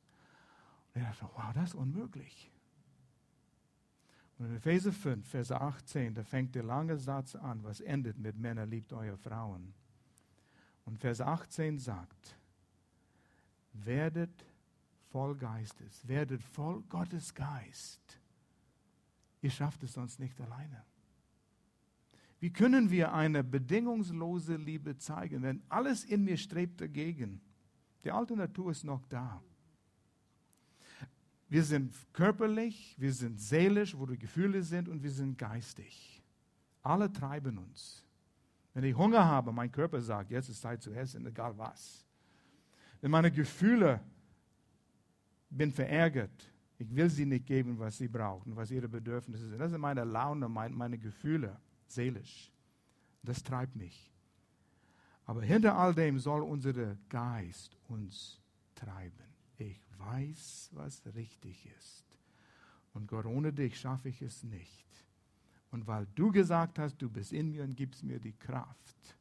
[0.94, 2.50] Und er dachte, wow, das ist unmöglich.
[4.40, 8.38] Und in Epheser 5, Vers 18, da fängt der lange Satz an, was endet mit
[8.38, 9.74] Männer liebt eure Frauen.
[10.86, 12.38] Und Vers 18 sagt,
[13.74, 14.46] werdet
[15.12, 18.20] voll Geistes, werdet voll Gottes Geist.
[19.42, 20.84] Ihr schafft es sonst nicht alleine.
[22.40, 27.42] Wie können wir eine bedingungslose Liebe zeigen, wenn alles in mir strebt dagegen?
[28.06, 29.44] Die alte Natur ist noch da.
[31.50, 36.24] Wir sind körperlich, wir sind seelisch, wo die Gefühle sind, und wir sind geistig.
[36.84, 38.06] Alle treiben uns.
[38.74, 42.06] Wenn ich Hunger habe, mein Körper sagt, jetzt ist Zeit zu essen, egal was.
[43.02, 44.00] Wenn meine Gefühle,
[45.50, 49.60] bin verärgert, ich will sie nicht geben, was sie brauchen, was ihre Bedürfnisse sind.
[49.60, 52.54] Das sind meine Laune, mein, meine Gefühle, seelisch.
[53.24, 54.14] Das treibt mich.
[55.26, 58.40] Aber hinter all dem soll unser Geist uns
[58.76, 59.26] treiben.
[59.58, 62.06] Ich weiß, was richtig ist.
[62.94, 64.88] Und Gott, ohne dich schaffe ich es nicht.
[65.72, 69.18] Und weil du gesagt hast, du bist in mir und gibst mir die Kraft,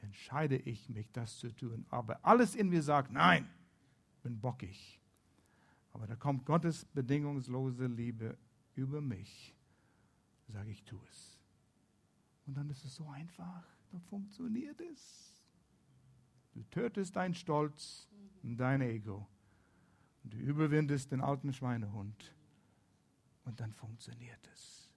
[0.00, 1.84] entscheide ich mich, das zu tun.
[1.90, 3.48] Aber alles in mir sagt, nein,
[4.22, 5.00] bin bockig.
[5.92, 8.38] Aber da kommt Gottes bedingungslose Liebe
[8.74, 9.56] über mich
[10.48, 11.38] Sage ich, tu es.
[12.46, 15.42] Und dann ist es so einfach, dann funktioniert es.
[16.52, 18.08] Du tötest deinen Stolz
[18.42, 19.28] und dein Ego.
[20.26, 22.34] Und du überwindest den alten Schweinehund.
[23.44, 24.92] Und dann funktioniert es.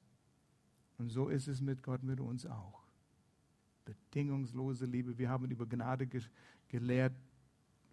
[0.97, 2.81] Und so ist es mit Gott, mit uns auch.
[3.85, 5.19] Bedingungslose Liebe.
[5.19, 6.23] Wir haben über Gnade ge
[6.67, 7.13] gelehrt,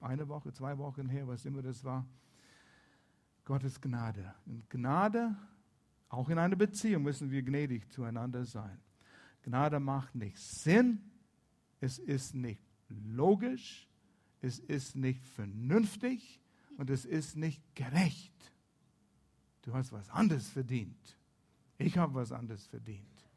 [0.00, 2.06] eine Woche, zwei Wochen her, was immer das war.
[3.44, 4.34] Gottes Gnade.
[4.46, 5.36] Und Gnade,
[6.08, 8.80] auch in einer Beziehung müssen wir gnädig zueinander sein.
[9.42, 11.02] Gnade macht nicht Sinn,
[11.80, 13.90] es ist nicht logisch,
[14.40, 16.40] es ist nicht vernünftig
[16.76, 18.52] und es ist nicht gerecht.
[19.62, 21.18] Du hast was anderes verdient.
[21.78, 23.30] Ich habe was anderes verdient.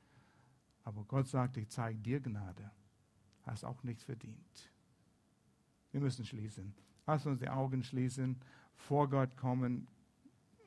[0.84, 2.72] Aber Gott sagt, ich zeige dir Gnade.
[3.44, 4.72] Hast auch nichts verdient.
[5.92, 6.74] Wir müssen schließen.
[7.06, 8.38] Lass uns die Augen schließen,
[8.76, 9.88] vor Gott kommen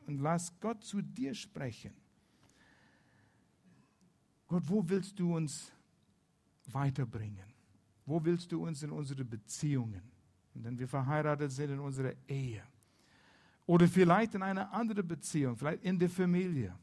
[0.07, 1.93] und lass Gott zu dir sprechen.
[4.49, 5.73] Gott, wo willst du uns
[6.67, 7.53] weiterbringen?
[8.05, 10.03] Wo willst du uns in unsere Beziehungen,
[10.55, 12.63] wenn wir verheiratet sind, in unsere Ehe?
[13.67, 16.75] Oder vielleicht in eine andere Beziehung, vielleicht in der Familie.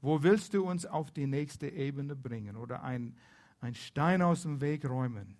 [0.00, 3.16] Wo willst du uns auf die nächste Ebene bringen oder ein,
[3.60, 5.36] ein Stein aus dem Weg räumen?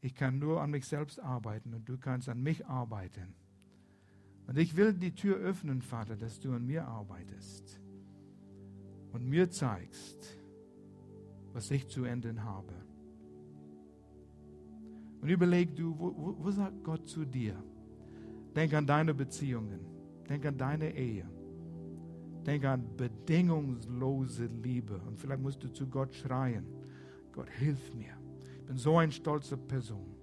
[0.00, 3.34] Ich kann nur an mich selbst arbeiten und du kannst an mich arbeiten.
[4.46, 7.80] Und ich will die Tür öffnen, Vater, dass du an mir arbeitest
[9.12, 10.38] und mir zeigst,
[11.52, 12.74] was ich zu enden habe.
[15.22, 17.54] Und überleg du, wo, wo, wo sagt Gott zu dir?
[18.56, 19.80] Denk an deine Beziehungen.
[20.28, 21.24] Denk an deine Ehe.
[22.44, 25.00] Denk an bedingungslose Liebe.
[25.06, 26.66] Und vielleicht musst du zu Gott schreien.
[27.30, 28.14] Gott, hilf mir.
[28.56, 30.16] Ich bin so eine stolze Person.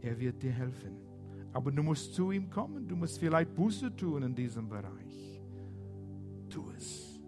[0.00, 0.92] Er wird dir helfen.
[1.52, 2.86] Aber du musst zu ihm kommen.
[2.86, 5.42] Du musst vielleicht Buße tun in diesem Bereich.
[6.48, 7.20] Tu es.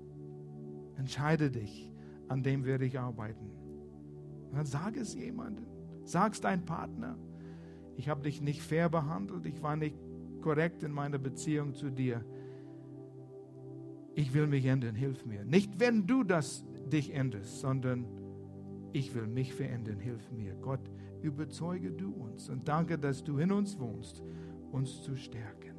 [0.96, 1.90] Entscheide dich.
[2.28, 3.50] An dem werde ich arbeiten.
[4.50, 5.77] Und dann sag es jemandem.
[6.08, 7.18] Sag es deinem Partner.
[7.96, 9.44] Ich habe dich nicht fair behandelt.
[9.44, 9.94] Ich war nicht
[10.40, 12.24] korrekt in meiner Beziehung zu dir.
[14.14, 15.44] Ich will mich ändern, hilf mir.
[15.44, 18.06] Nicht, wenn du das dich änderst, sondern
[18.92, 20.54] ich will mich verändern, hilf mir.
[20.54, 20.80] Gott,
[21.20, 24.22] überzeuge du uns und danke, dass du in uns wohnst,
[24.72, 25.76] uns zu stärken.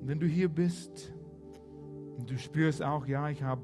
[0.00, 1.12] Und wenn du hier bist
[2.18, 3.62] und du spürst auch, ja, ich habe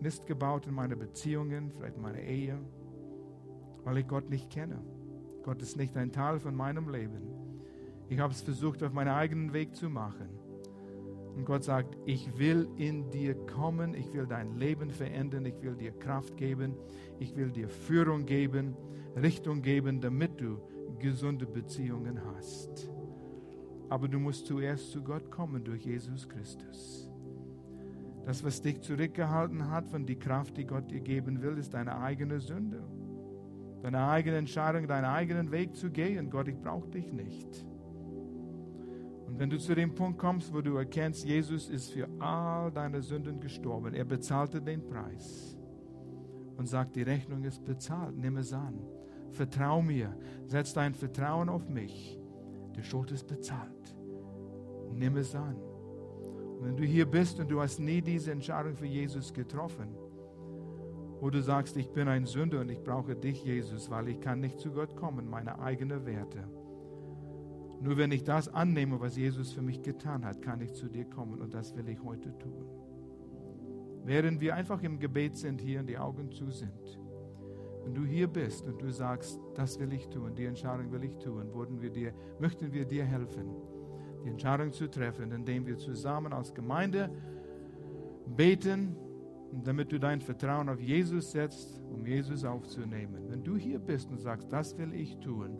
[0.00, 2.58] Mist gebaut in meine Beziehungen, vielleicht in meiner Ehe,
[3.84, 4.80] weil ich Gott nicht kenne.
[5.42, 7.22] Gott ist nicht ein Teil von meinem Leben.
[8.08, 10.28] Ich habe es versucht, auf meinen eigenen Weg zu machen.
[11.36, 15.74] Und Gott sagt, ich will in dir kommen, ich will dein Leben verändern, ich will
[15.74, 16.74] dir Kraft geben,
[17.18, 18.76] ich will dir Führung geben,
[19.16, 20.60] Richtung geben, damit du
[20.98, 22.88] gesunde Beziehungen hast.
[23.88, 27.10] Aber du musst zuerst zu Gott kommen durch Jesus Christus.
[28.24, 31.98] Das, was dich zurückgehalten hat von der Kraft, die Gott dir geben will, ist deine
[32.00, 32.82] eigene Sünde.
[33.84, 36.30] Deine eigene Entscheidung, deinen eigenen Weg zu gehen.
[36.30, 37.66] Gott, ich brauche dich nicht.
[39.26, 43.02] Und wenn du zu dem Punkt kommst, wo du erkennst, Jesus ist für all deine
[43.02, 45.58] Sünden gestorben, er bezahlte den Preis
[46.56, 48.80] und sagt, die Rechnung ist bezahlt, nimm es an.
[49.32, 50.16] Vertrau mir,
[50.46, 52.18] setz dein Vertrauen auf mich.
[52.74, 53.94] Die Schuld ist bezahlt.
[54.94, 55.56] Nimm es an.
[55.56, 59.94] Und wenn du hier bist und du hast nie diese Entscheidung für Jesus getroffen,
[61.20, 64.40] wo du sagst, ich bin ein Sünder und ich brauche dich, Jesus, weil ich kann
[64.40, 66.44] nicht zu Gott kommen, meine eigenen Werte
[67.84, 71.04] nur wenn ich das annehme, was Jesus für mich getan hat, kann ich zu dir
[71.04, 72.64] kommen und das will ich heute tun.
[74.04, 76.98] Während wir einfach im Gebet sind hier und die Augen zu sind,
[77.84, 81.18] wenn du hier bist und du sagst, das will ich tun, die Entscheidung will ich
[81.18, 81.50] tun,
[81.82, 83.54] wir dir, möchten wir dir helfen,
[84.24, 87.10] die Entscheidung zu treffen, indem wir zusammen als Gemeinde
[88.34, 88.96] beten,
[89.62, 93.28] damit du dein Vertrauen auf Jesus setzt, um Jesus aufzunehmen.
[93.28, 95.58] Wenn du hier bist und sagst, das will ich tun,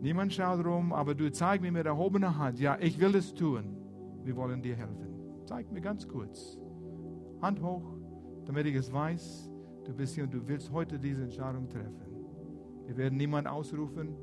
[0.00, 3.76] Niemand schaut rum, aber du zeig mir mit erhobener Hand, ja, ich will es tun.
[4.24, 5.08] Wir wollen dir helfen.
[5.46, 6.58] Zeig mir ganz kurz.
[7.40, 7.96] Hand hoch,
[8.44, 9.50] damit ich es weiß.
[9.84, 12.06] Du bist hier und du willst heute diese Entscheidung treffen.
[12.84, 14.14] Wir werden niemand ausrufen,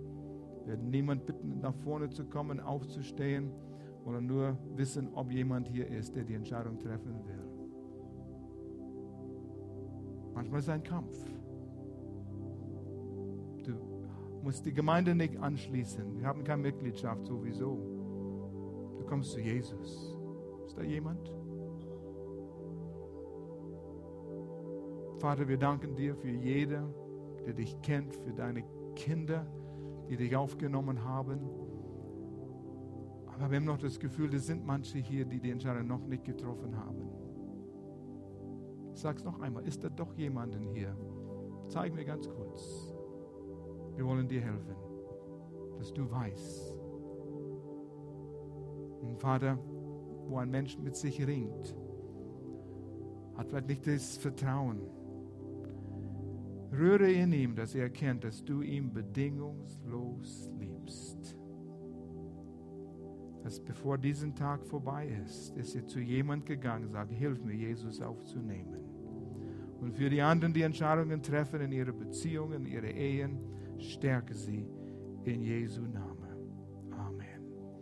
[0.66, 3.52] werden niemand bitten, nach vorne zu kommen, aufzustehen,
[4.04, 7.43] sondern nur wissen, ob jemand hier ist, der die Entscheidung treffen will.
[10.34, 11.26] Manchmal ist es ein Kampf
[14.44, 16.20] musst die Gemeinde nicht anschließen.
[16.20, 17.78] Wir haben keine Mitgliedschaft sowieso.
[18.98, 20.18] Du kommst zu Jesus.
[20.66, 21.32] Ist da jemand?
[25.20, 26.94] Vater, wir danken dir für jeden,
[27.46, 28.66] der dich kennt, für deine
[28.96, 29.48] Kinder,
[30.10, 31.40] die dich aufgenommen haben.
[33.28, 36.26] Aber wir haben noch das Gefühl, es sind manche hier, die die Entscheidung noch nicht
[36.26, 37.23] getroffen haben.
[38.94, 40.96] Sag's noch einmal, ist da doch jemanden hier?
[41.68, 42.94] Zeig mir ganz kurz.
[43.96, 44.76] Wir wollen dir helfen,
[45.78, 46.76] dass du weißt.
[49.02, 49.58] Und Vater,
[50.28, 51.76] wo ein Mensch mit sich ringt,
[53.36, 54.82] hat vielleicht nicht das Vertrauen.
[56.72, 61.38] Rühre in ihm, dass er erkennt, dass du ihn bedingungslos liebst.
[63.44, 68.02] Dass bevor diesen Tag vorbei ist, ist er zu jemand gegangen, sagt, hilf mir, Jesus
[68.02, 68.83] aufzunehmen.
[69.84, 73.38] Und für die anderen, die Entscheidungen treffen in ihre Beziehungen, in ihre Ehen,
[73.80, 74.66] stärke sie
[75.26, 76.03] in Jesu Namen.